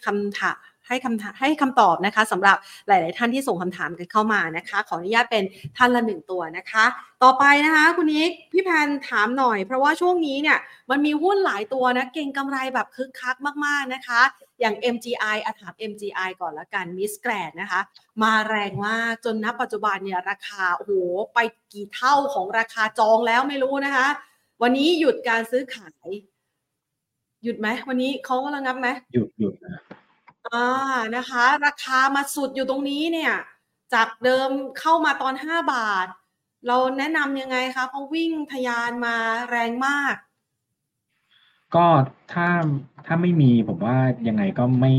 [0.06, 0.58] คำถาม
[0.88, 2.58] ให้คำถามให้คำตอบนะคะสำหรับ
[2.88, 5.44] หลาย ๆ ท่านที่ส่งคำถามกันเข้ามานะคะ ขออนุญาตเป็น
[5.78, 6.86] ท่านละหนึ่งตัวนะคะ
[7.24, 10.58] ต่อไปนะคะคุณนิกพี่แพนถามหน่อย เพราะว่าช่วงนี้เนี่ย
[10.90, 14.22] มันมีหุ้นหลายตัวนะเก่งกำไรแบบคึกคักมาก ๆ นะคะ
[14.60, 17.82] อย่าง MGI อาถาม MGI ก่อนละกันมิสแกรดนะคะ
[18.24, 20.94] มาแรงมากจนณปัจจุบันเนี่ยราคาโอ้โห
[21.34, 21.40] ไป
[21.74, 24.08] กี่เท่าของราคาจองแล้วไม่รู้นะคะ
[24.62, 26.10] วันนี้หยุดการซื้อขาย
[27.44, 29.76] หยุดไหมวันนี้เขาระงับไหมหยุดหยุดนะ
[30.52, 30.68] อ่า
[31.16, 33.34] นะคะ ราคามาสุดอยู่ตรงนี้เนี่ย
[33.94, 36.08] จากเดิมเข้ามาตอนห้าบาท
[36.68, 39.16] เราแนะนำยังไงคะเพราะวิ่งทะยานมา
[39.50, 40.16] แรงมาก
[41.76, 41.86] ก็
[42.34, 42.48] ถ้า
[43.06, 44.92] ถ้าไม่มีผมว่ายังไงก็ไม่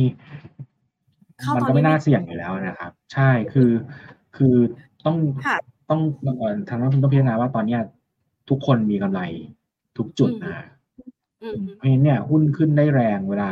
[1.41, 3.71] เข้ามันตอนก็นี้ไม่น่าไม่เสี่ยงอยู่แล้วนะครับ ใช่คือ
[4.37, 4.55] คือ
[5.07, 5.17] ต้อง
[5.47, 5.57] ค่ะ
[5.91, 6.01] ต้อง
[6.39, 7.81] เอ่อทางนักลงทุนต้องพิจารณาว่าตอนเนี้ย
[8.51, 9.21] ทุกคนมีกำไร
[9.97, 10.67] ทุกจุดอืมนะ
[11.43, 13.51] อืมเพราะฉะนั้นเนี่ยหุ้นขึ้นได้แรงเวลา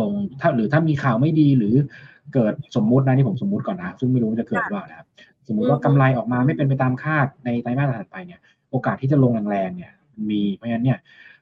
[0.00, 1.74] ลงถ้าหรือถ้ามีข่าวไม่ดีหรือ
[2.34, 5.08] เกิดสมมุตินะนี่ผมสมมุติก่อนนะ ซึ่งไม่รู้ว่าจะเกิดหรือเปล่านะครับ
[5.48, 10.98] สมมุติว่าอือฮึกำไรออกมาไม่เป็นไปตามคาดในไตรมาสถัดไปเนี่ย โอกาสที่จะลงแรงๆเนี่ยมันมีเพราะฉะนั้นเนี่ย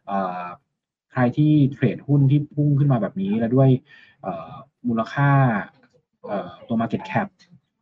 [0.07, 0.43] เอ่อ
[1.13, 3.71] ใครที่เทรดหุ้นที่พุ่งขึ้นมาแบบนี้แล้วด้วย
[4.23, 4.53] เอ่อ
[4.89, 5.31] มูลค่า
[6.27, 7.27] เอ่อตัว market cap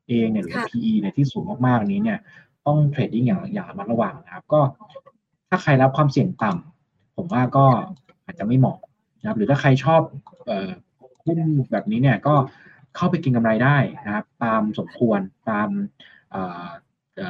[0.09, 2.19] เองเนี่ยหรือว่าค่ะ PE เนี่ยที่สูงมากๆนี้เนี่ย
[2.67, 4.61] ต้องเทรดดิ้งอย่างอย่างระมัดระวังนะครับ ก็
[5.49, 7.67] ถ้าใครรับความเสี่ยงต่ำผมว่าก็
[8.25, 8.79] อาจจะไม่เหมาะ
[9.21, 10.01] นะครับหรือถ้าใครชอบ
[11.25, 11.39] หุ้น
[11.73, 12.35] แบบนี้เนี่ยก็
[12.97, 15.69] เข้าไปกินกำไรได้นะครับ ตามสมควรตาม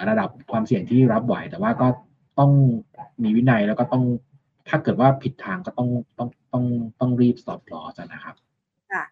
[0.09, 1.88] ระดับความเสี่ยงที่รับไหว แต่ว่าก็
[2.38, 2.51] ต้อง
[3.22, 4.05] มีวินัยแล้วก็ต้อง
[4.68, 5.88] ถ้าเกิดว่าผิดทางก็ต้อง
[6.18, 6.64] ต้องต้อง
[7.01, 8.34] ต้องรีบ stop loss อะนะครับ
[8.93, 9.03] ค่ะ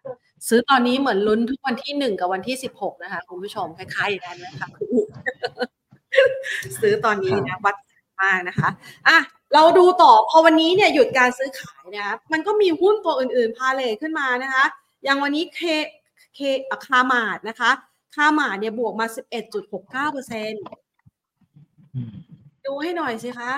[0.47, 4.67] ซื้อตอนนี้เหมือนลุ้นทุกวันที่หนึ่งกับวันที่สิบหกนะคะคุณผู้ชมคล้ายๆอย่างนั้นนะคะ
[6.81, 7.75] ซื้อตอนนี้นะวัด
[8.21, 8.69] มากนะคะ
[9.07, 9.17] อะ
[9.53, 14.65] เราดูต่อพอวันนี้เนี่ยหยุดการซื้อขายนะคะมันก็มีหุ้นตัวอื่นๆ พาเลทขึ้นมานะคะ
[15.03, 15.61] อย่างวันนี้เค
[16.35, 16.39] เค
[16.71, 17.71] อะคามาดนะคะ
[18.15, 19.07] คามาดเนี่ยบวกมา
[19.59, 20.53] 11.69เปอร์เซ็น
[22.65, 23.53] ดูให้หน่อยสิคะ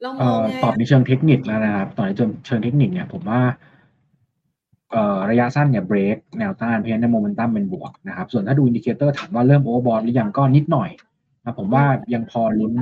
[0.00, 3.40] เรามเอ่องอไงตอบในเชิงเทคนิคแล้วนะครับตอบในเชิงเชิงเทคนิคเนี่ยผมว่า
[4.90, 10.90] เอ่อระยะสั้นเนี่ยเบรกแนวต้านเพราะฉะนั้นโมเมนตัมเป็นบวกนะครับ ส่วนถ้าดู indicator ถามว่าเริ่ม overbought หรือยังก็นิดหน่อย
[11.44, 11.84] นะผมว่า
[12.14, 12.72] ยังพอลุ้น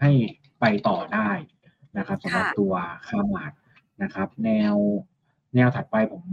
[0.00, 0.10] ให้
[0.60, 1.30] ไปต่อได้
[1.98, 2.72] นะครับสำหรับตัว
[3.08, 3.52] คาร์มาร์ท
[4.02, 4.74] นะครับ แนว
[5.54, 6.24] แนวถัดไปผม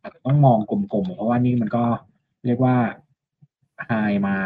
[0.00, 1.84] อาจจะต้องมองกลมๆ เพราะว่านี่มันก็
[2.46, 2.76] เรียกว่า
[3.86, 3.92] ไฮ
[4.26, 4.36] มา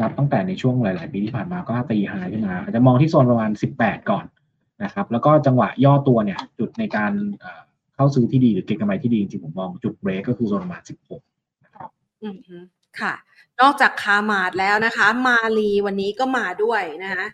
[0.00, 3.50] นับตั้งแต่ในช่วงหลาย ๆ ปีที่ผ่านมาก็ตีไฮขึ้นมาอาจจะมองที่โซนประมาณ
[3.80, 4.24] 18 ก่อน
[4.84, 7.60] นะครับ แล้วก็จังหวะย่อตัวเนี่ย จุดในการเอ่อ
[7.94, 10.82] เข้าซื้อที่ดีหรือเก็งกำไรที่ดีจริงๆผมมองจุดเบรกก็คือโซนประมาณ
[11.22, 11.88] 16 นะครับ
[12.22, 12.56] อืมฮึ
[13.00, 13.14] ค่ะ
[13.60, 17.24] นอกจากคามาดแล้วนะคะ มาลีวันนี้ก็มาด้วยนะคะ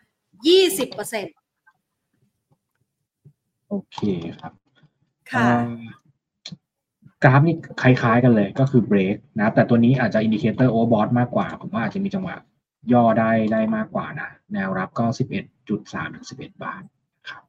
[0.47, 1.35] ยี่สิบเปอร์เซ็นต์
[3.75, 4.01] โอเค
[4.41, 4.53] ครับ
[5.33, 5.83] ค่ะเอ่อ
[7.23, 12.37] กราฟนี่คล้ายๆกันเลยก็คือเบรกนะครับแต่ตัวนี้อาจจะ indicator overbought มากกว่า ผมว่าอาจจะมีจังหวะ
[12.93, 15.05] ย่อได้ได้มากกว่านะ แนวรับก็
[15.61, 16.83] 11.3ถึง11บาท
[17.29, 17.43] ครับ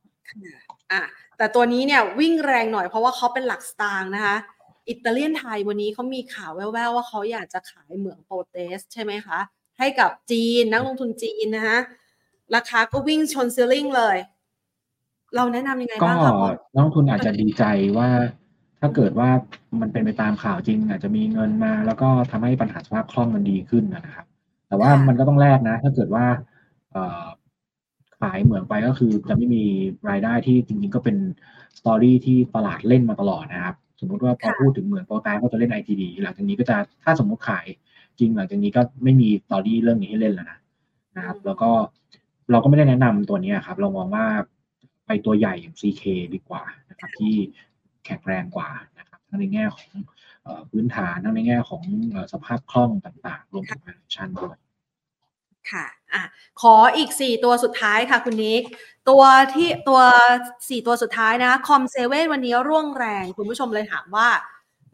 [0.91, 1.01] อะ
[1.38, 4.36] แต่ตัวนี้เนี่ยวิ่งแรงหน่อยเพราะว่าเขาเป็นหลักสตางค์นะคะ
[4.89, 9.39] อิตาเลียนไทยวันนี้เขามีข่าวแว่วๆว่าเขาอยากจะขายเหมืองโปแตชใช่ไหมคะ
[9.80, 11.78] ให้กับจีนนักลงทุนจีนนะคะ
[12.55, 14.17] ราคาก็วิ่งชนซีลลิงเลย
[15.36, 17.64] เราแนะนำยังไงก็บ้างคะพอนักลงทุนอาจจะดีใจ
[17.98, 18.10] ว่า
[18.80, 19.30] ถ้าเกิดว่า
[19.82, 24.26] มันเป็นไปตามข่าวจริง อาจจะมีเงินมา แล้วก็ทำให้ปัญหาสภาพคล่องมันดีขึ้นนะครับ
[24.68, 26.26] แต่ว่ามันก็ต้องแลกนะ ถ้าเกิดว่า
[26.92, 27.26] เอ่อ
[28.20, 29.64] ขายเหมืองไปก็คือจะไม่มี
[30.10, 31.18] รายได้ที่จริง ๆ ก็เป็น
[31.80, 37.66] สตอรี่ที่ตลาดเล่นมาตลอดนะครับสมมติว่าพอพูดถึงเหมืองโปรตายก็จะเล่น ITD หลังจากนี้ก็จะถ้าสมมติขาย
[38.20, 40.60] จริงหลังจากนี้ก็ไม่มีสตอรี่เรื่องนี้ให้เล่นแล้วนะ
[41.18, 41.70] นะครับ แล้วก็
[42.52, 44.26] เราก็ไม่ได้แนะนำตัวนี้ครับ เรามองว่า
[45.06, 46.03] ไปตัวใหญ่อย่าง CK
[46.36, 47.36] ดีกว่านะครับที่
[48.06, 49.89] แข็งแรงกว่านะครับทั้งในแง่ของ
[50.43, 54.58] เอ่อพื้นฐานทั้งในแง่ของเอ่อสภาพคล่องต่างๆ รวมถึง valuation ด้วย
[55.72, 56.24] ค่ะอะ
[56.62, 58.64] ขออีกสี่ตัวสุดท้ายค่ะคุณนิก
[59.10, 60.01] ตัวที่ตัว
[60.70, 64.28] สี่ตัวสุดท้ายนะคอมเซเว่นวันนี้ร่วงแรง คุณผู้ชมเลยถามว่า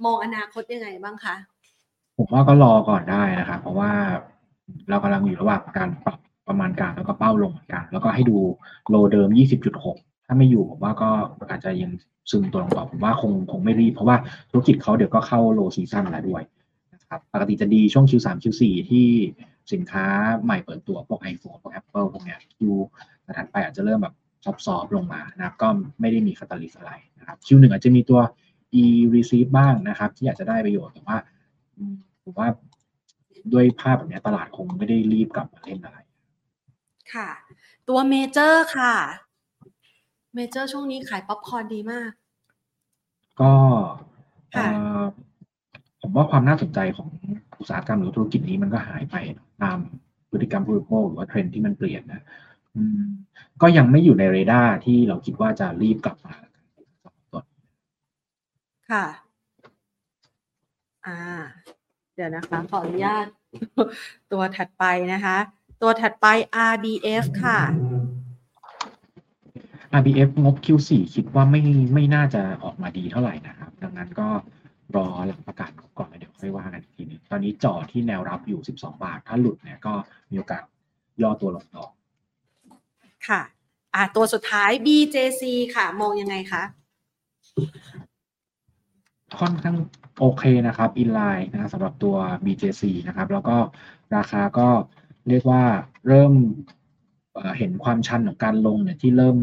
[0.06, 1.36] มองอนาคตยังไงบ้างคะ
[2.18, 3.92] ผมว่าก็รอก่อนได้นะครับ เพราะว่า
[4.90, 6.20] เรากำลังอยู่ระหว่างการปรับ
[6.52, 8.38] ประมาณการแล้วก็เป้าลงเหมือนกันแล้วก็ให้ดู
[8.90, 9.30] โลเดิม
[9.78, 11.10] 20.6 ถ้าไม่อยู่ผมว่าก็
[11.50, 11.92] อาจจะยัง
[12.32, 14.18] ซึมตัวลงต่อผมว่าคงคงไม่รีบ เพราะว่า
[14.50, 16.44] ธุรกิจเขาเดี๋ยวก็เข้าโลซีซั่นแล้วด้วย
[16.94, 19.08] นะครับปกติจะดีช่วง Q3 Q4 ที่
[19.74, 20.06] สินค้า
[20.44, 22.58] ใหม่เปิดตัวพวก iPhone พวก Apple พวกเนี้ย Q
[23.38, 24.16] ถัดไปอาจจะเริ่มแบบ
[24.66, 25.68] ซอฟๆลงมานะครับก็
[26.00, 28.20] ไม่ได้มี catalyst อะไรนะครับ Q1 อาจจะมีตัว
[28.82, 31.18] e-Receipt บ้างนะครับ ที่อาจจะได้ประโยชน์แต่ว่า
[32.24, 32.48] ผมว่า
[33.54, 35.98] ด้วยภาพแบบเนี้ยตลาดคงไม่ได้รีบกลับมาเล่นอะไร
[37.14, 37.30] ค่ะ
[37.90, 38.96] ตัวเมเจอร์ค่ะ
[40.36, 42.12] เมเจอร์ช่วงนี้ขายป๊อปคอร์นดีมาก
[43.42, 43.54] ก็
[44.56, 45.04] ค่ะเอ่อ
[46.02, 47.10] ผมว่าความน่าสนใจของ
[47.60, 49.16] อุตสาหกรรมหรือธุรกิจนี้มันก็หายไป
[49.62, 49.78] ตาม
[50.30, 52.22] พฤติกรรมผู้บริโภคหรือว่าเทรนด์ที่มันเปลี่ยนนะ
[52.76, 53.04] อืม
[53.62, 56.36] ก็ยังไม่อยู่ในเรดาร์ที่เราคิดว่าจะรีบกลับมา
[57.32, 57.42] ตัว
[58.92, 59.06] ค่ะ
[61.08, 61.20] อ่า
[62.16, 63.26] เดี๋ยวนะคะ ขออนุญาต
[64.32, 64.84] ตัวถัดไป
[65.14, 65.38] นะคะ
[65.82, 66.26] ตัวถัดไป
[66.72, 67.60] RBF ค่ะ
[70.00, 71.62] RBF งบ Q4 คิดว่าไม่
[71.94, 74.30] ไม่น่าจะออกมาดีเท่าไหร่นะครับ ดังนั้นก็
[74.96, 79.94] รอหลังประกาศก่อนแล้วเดี๋ยวค่อยว่ากันอีกทีนึงตอนนี้จ่อที่แนวรับอยู่ 12 บาท ถ้าหลุดเนี่ยก็
[80.32, 80.64] มีโอกาส
[81.22, 81.86] ย่อตัวลงต่อ
[83.28, 83.42] ค่ะ
[83.96, 85.44] อ่าตัวสุดท้าย BJC
[85.76, 86.64] ค่ะ มองยังไงคะ
[89.40, 89.76] ค่อนข้าง
[90.20, 92.16] โอเคนะครับ อินไลน์นะสำหรับตัว
[92.46, 93.58] BJC นะครับ แล้วก็
[94.16, 94.68] ราคาก็
[95.30, 95.64] เรียกว่า
[96.08, 96.34] เริ่ม
[97.58, 99.38] เห็นความชันของการลงเนี่ยที่เริ่ม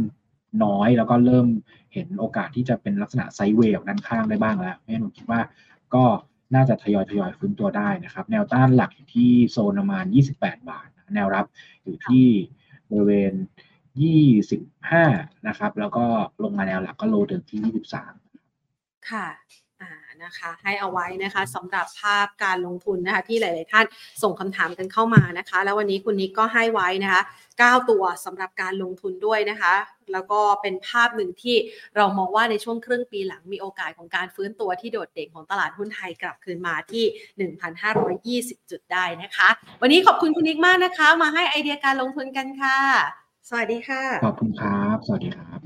[0.64, 1.47] น้อยแล้วก็เริ่ม
[1.95, 5.41] เห็นโอกาสที่จะเป็นลักษณะไซด์เวย์ด้านข้างได้บ้างแล้วเพราะฉะนั้นผมคิดว่า
[5.95, 6.05] ก็
[6.55, 10.05] น่าจะทยอยทยอยฟื้นตัวได้นะครับ แนวต้านหลักอยู่ที่โซนประมาณ
[10.37, 11.47] 28 บาท แนวรับ
[11.85, 12.26] อยู่ที่
[12.91, 13.33] บริเวณ
[14.61, 16.05] 25 นะครับ แล้วก็
[16.43, 17.61] ลงมาแนวหลักก็โลเดิมที่
[18.41, 19.68] 23 ค่ะอ่า
[20.25, 23.87] นะคะให้เอาไว้นะคะสำหรับภาพการลงทุนนะคะที่หลาย ๆ ท่าน
[24.23, 27.23] ส่งคำถามกันเข้ามานะคะ แล้ววันนี้คุณนิกก็ให้ไว้นะคะ
[27.55, 29.75] 9 ตัวสำหรับการลงทุนด้วยนะคะ
[30.12, 31.57] แล้วก็เป็นภาพหนึ่งที่
[31.97, 37.05] เรามองว่าในช่วงครึ่งปีหลังมีโอกาสของการฟื้นตัวที่โดดเด่นของตลาดหุ้นไทยกลับคืนมาที่
[38.61, 39.49] 1,520 จุดได้นะคะ
[39.83, 42.79] วันนี้ขอบคุณคุณนิกมากนะคะ มาให้ไอเดียการลงทุนกันค่ะ
[43.49, 45.59] สวัสดีค่ะ ขอบคุณครับ สวัสดีครับ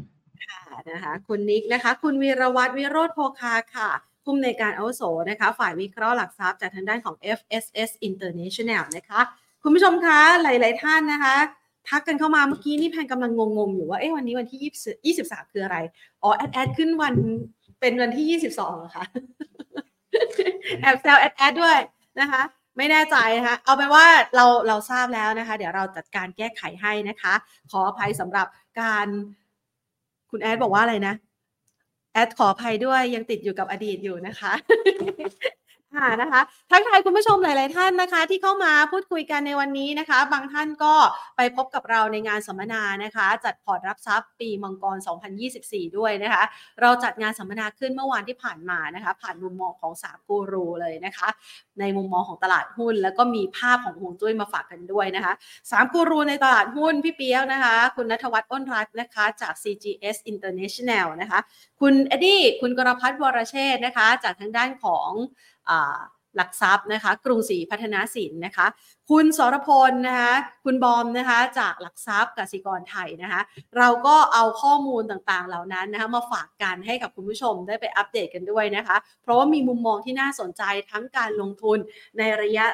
[0.46, 3.90] ค่ะนะคะ คุณนิกนะคะ คุณวีรวัตรวิโรธโพคาค่ะ
[4.22, 9.20] ผู้อำนวยการอาวุโสนะคะ ฝ่ายวิเคราะห์หลักทรัพย์จากทางด้านของ FSS International นะคะ
[9.62, 11.36] คุณผู้ชมคะหลาย ๆ ท่านนะคะ
[11.88, 14.72] ทักกันเข้ามาเมื่อกี้นี่แพนกำลังงงๆ อยู่ว่าเอ๊ะวันนี้วันที่
[15.14, 15.76] 20 23 คืออะไร
[16.22, 17.14] อ๋อ แอดแอดขึ้นวัน
[17.80, 19.04] เป็นวันที่ 22เหรอคะ
[20.80, 21.78] แอบแซวแอดแอดด้วย
[22.20, 22.42] นะคะ
[22.76, 27.34] ไม่แน่ใจนะคะเอาเป็นว่าเราเราทราบแล้วนะคะ เดี๋ยวเราจัดการแก้ไขให้นะคะ
[27.70, 28.46] ขออภัยสำหรับ
[28.80, 29.06] การ
[30.30, 31.14] คุณแอดบอกว่าอะไรนะ
[32.12, 34.52] แอดขออภัยด้วยยังติดอยู่กับอดีตอยู่นะคะ
[35.96, 36.40] ค่ะนะคะ
[36.70, 40.94] ทักทายคุณผู้ชมหลาย ๆ ท่านนะคะ ที่เข้ามาพูดคุยกันในวันนี้นะคะ บางท่านก็
[41.36, 44.96] ไปพบกับเราในงานสัมมนานะคะ จัดพอร์ตรับทรัพย์ปีมังกร
[45.46, 46.42] 2024 ด้วยนะคะ
[46.80, 51.28] เราจัดงานสัมมนาขึ้นเมื่อวานที่ผ่านมานะคะ ผ่านมุมมองของสามกูรูเลยนะคะ
[51.80, 55.32] ในมุมมองของตลาดหุ้น แล้วก็มีภาพของหวงจุ้ยมาฝากกันด้วยนะคะ
[55.70, 61.40] สามกูรูในตลาดหุ้นพี่เปียวนะคะ คุณนัทวัฒน์อ้นรัตน์นะคะ จาก CGS International นะคะ
[61.80, 65.10] คุณเอ็ดดี้คุณกรพัฒน์วรเชษนะคะ จากทางด้านของ
[65.68, 65.72] อ
[66.36, 68.66] หลักทรัพย์นะคะ กรุงศรีพัฒนาสินนะคะ
[69.10, 70.32] คุณสรพลนะคะ
[70.64, 73.40] คุณบอมนะคะจากหลักทรัพย์กสิกรไทยนะคะ
[73.78, 81.78] เราก็เอาข้อมูลต่างๆเหล่านั้นนะคะมาฝากกันให้กับคุณผู้ชมได้ไปอัปเดตกันด้วยนะคะ เพราะว่ามีมุมมองที่น่าสนใจทั้งการลงทุน
[82.18, 82.66] ในระยะ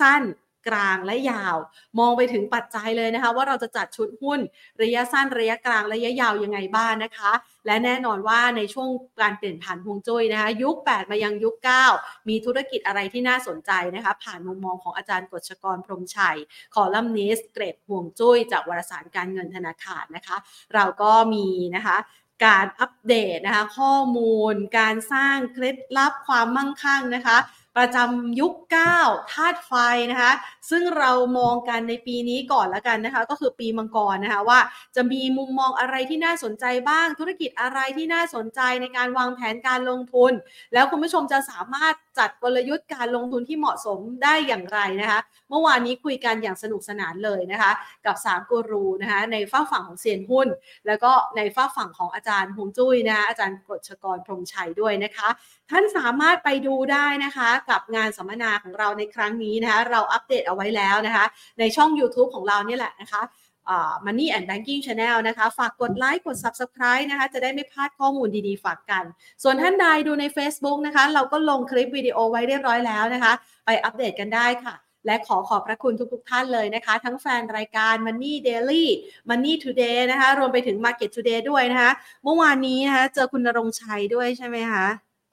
[0.00, 0.22] สั้น
[0.68, 1.56] กลางและยาว
[1.98, 4.40] มองไปถึงปัจจัยเลยนะคะ ว่าเราจะจัดชุดหุ้น
[4.82, 7.32] ระยะสั้นระยะกลางระยะยาวยังไงบ้างนะคะ
[7.66, 8.88] และแน่นอนว่าในช่วง
[9.20, 11.54] การเปลี่ยนผ่านฮวงจุ้ยนะคะ ยุค 8 มายังยุค
[11.92, 16.38] 9 มีธุรกิจอะไรที่น่าสนใจนะคะ ผ่านมุมมองของอาจารย์กฤษกรพรมชัย
[16.74, 20.36] คอลัมนิสเกรดห่วงจุ้ย จากวารสารการเงินธนาคารนะคะ
[20.74, 21.46] เราก็มี
[21.76, 21.98] นะคะ
[22.44, 27.38] การอัปเดตนะคะข้อมูล การสร้างเคล็ดลับความมั่งคั่งนะคะ
[27.76, 28.54] ประจำยุค
[28.92, 29.72] 9 ธาตุไฟ
[30.10, 30.32] นะคะ
[30.70, 34.60] ซึ่งเรามองกันในปีนี้ก่อนแล้วกันนะคะ ก็คือปีมังกรนะคะว่า
[34.96, 40.32] จะมีมุมมองอะไรที่น่าสนใจบ้าง ธุรกิจอะไรที่น่าสนใจในการวางแผนการลงทุน
[40.72, 47.72] แล้วคุณผู้ชมจะสามารถจัดกลยุทธ์การลงทุนที่เหมาะสมได้อย่างไรนะคะ เมื่อวานนี้คุยกันอย่างสนุกสนานเลยนะคะ
[48.06, 50.48] กับสามกูรูนะคะในฝ้าฝั่งของเซียนหุ้น
[50.86, 55.28] แล้วก็ในฝ้าฝั่งของอาจารย์ฮวงจุ้ยนะคะอาจารย์กฤษกรพรมชัยด้วยนะคะ
[55.70, 61.24] ท่านสามารถไปดูได้นะคะ กับงานสัมมนาของเราในครั้งนี้นะคะ เราอัปเดตเอาไว้แล้วนะคะ
[61.58, 63.22] ในช่อง YouTube ของเราเนี่ยแหละนะคะ
[63.68, 69.04] อ่า Money and Banking Channel นะคะ ฝากกดไลค์กด Subscribe นะคะ จะได้ไม่พลาดข้อมูลดีๆ ฝากกัน
[69.42, 73.32] ส่วนท่านใดดูใน Facebook นะคะ เราก็ลงคลิปวิดีโอไว้เรียบร้อยแล้วนะคะ
[73.64, 74.74] ไปอัปเดตกันได้ค่ะ
[75.06, 78.84] และขอขอบพระคุณทุกๆท่านเลยนะคะ ทั้งแฟนรายการ Money Daily
[79.30, 81.90] Money Today นะคะ รวมไปถึง Market Today ด้วยนะคะ
[82.24, 84.86] เมื่อวานนี้นะคะ เจอคุณนรงชัยด้วยใช่ไหมคะ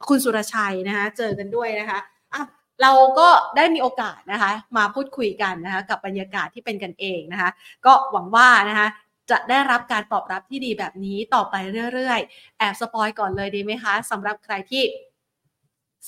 [0.09, 1.99] คุณสุรชัยนะคะเจอกันด้วยนะคะ
[2.33, 2.43] อะ
[2.81, 3.27] เราก็
[3.57, 7.49] ได้มีโอกาสนะคะมาพูดคุยกันนะคะกับบรรยากาศที่เป็นกันเองนะคะ
[7.85, 8.87] ก็หวังว่านะคะ
[9.31, 11.55] จะได้รับการตอบรับที่ดีแบบนี้ต่อไป
[11.93, 14.83] เรื่อยๆ แอบสปอยก่อนเลยดีไหมคะสำหรับใครที่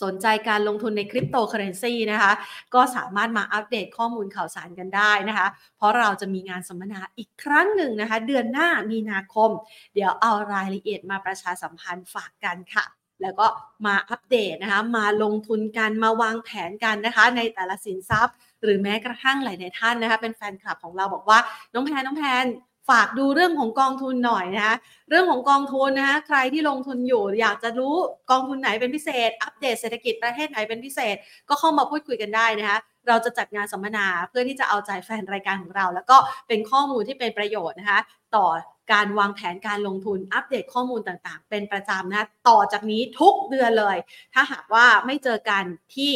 [0.04, 2.32] สนใจการลงทุนในคริปโตเคอเรนซีนะคะ
[2.74, 9.50] ก็สามารถมาอัปเดตข้อมูลข่าวสารกันได้นะคะ เพราะเราจะมีงานสัมมนาอีกครั้งหนึ่งนะคะ เดือนหน้ามีนาคม
[9.94, 13.48] เดี๋ยวเอารายละเอียดมาประชาสัมพันธ์ฝากกันค่ะ แล้วก็
[13.86, 21.40] มาอัปเดตนะคะ มาลงทุนกัน มาวางแผนกันนะคะ ในแต่ละสินทรัพย์ หรือแม้กระทั่งหลายๆท่านนะคะ เป็นแฟนคลับของเราบอกว่า
[21.74, 22.46] น้องแพนน้องแพน
[22.90, 24.76] ฝากดูเรื่องของกองทุนหน่อยนะคะ
[25.10, 27.96] เรื่องของกองทุนนะคะ ใครที่ลงทุนอยู่ อยากจะรู้
[28.32, 31.16] กองทุนไหนเป็นพิเศษ อัปเดตเศรษฐกิจประเทศไหนเป็นพิเศษ
[31.50, 36.18] ก็เข้ามาพูดคุยกันได้นะคะเราจะจัดงานสัมมนาเพื่อที่จะเอาใจแฟนรายการของเรา แล้วก็
[36.48, 38.00] เป็นข้อมูลที่เป็นประโยชน์นะคะ
[38.36, 38.46] ต่อ
[38.94, 43.98] การวางแผนการลงทุนอัปเดตข้อมูลต่างๆ เป็นประจำนะต่อจากนี้ทุกเดือนเลย
[44.34, 45.64] ถ้าหากว่าไม่เจอกัน
[45.96, 46.14] ที่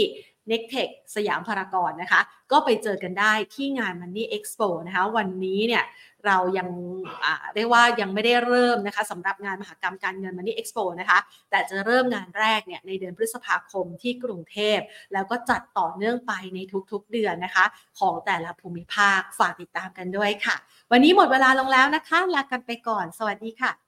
[0.52, 2.22] n e c t e c h สยามพารากอนนะคะ
[2.52, 5.84] ก็ไปเจอกันได้ที่งาน Money Expo นะคะ วันนี้เนี่ย
[6.28, 6.68] เรายัง
[7.56, 11.20] เรียกว่ายังไม่ได้เริ่มนะคะสำหรับงานมหกรรมการเงินมานี่เอ็กซ์โปนะคะ
[11.50, 14.80] แต่จะเริ่มงานแรกเนี่ยในเดือนพฤษภาคมที่กรุงเทพ
[15.14, 16.60] แล้วก็จัดต่อเนื่องไปใน
[16.92, 17.66] ทุกๆเดือนนะคะ
[18.00, 20.56] ของแต่ละภูมิภาคฝากติดตามกันด้วยค่ะ
[20.92, 23.83] วันนี้หมดเวลาลงแล้วนะคะ ลากันไปก่อน สวัสดีค่ะ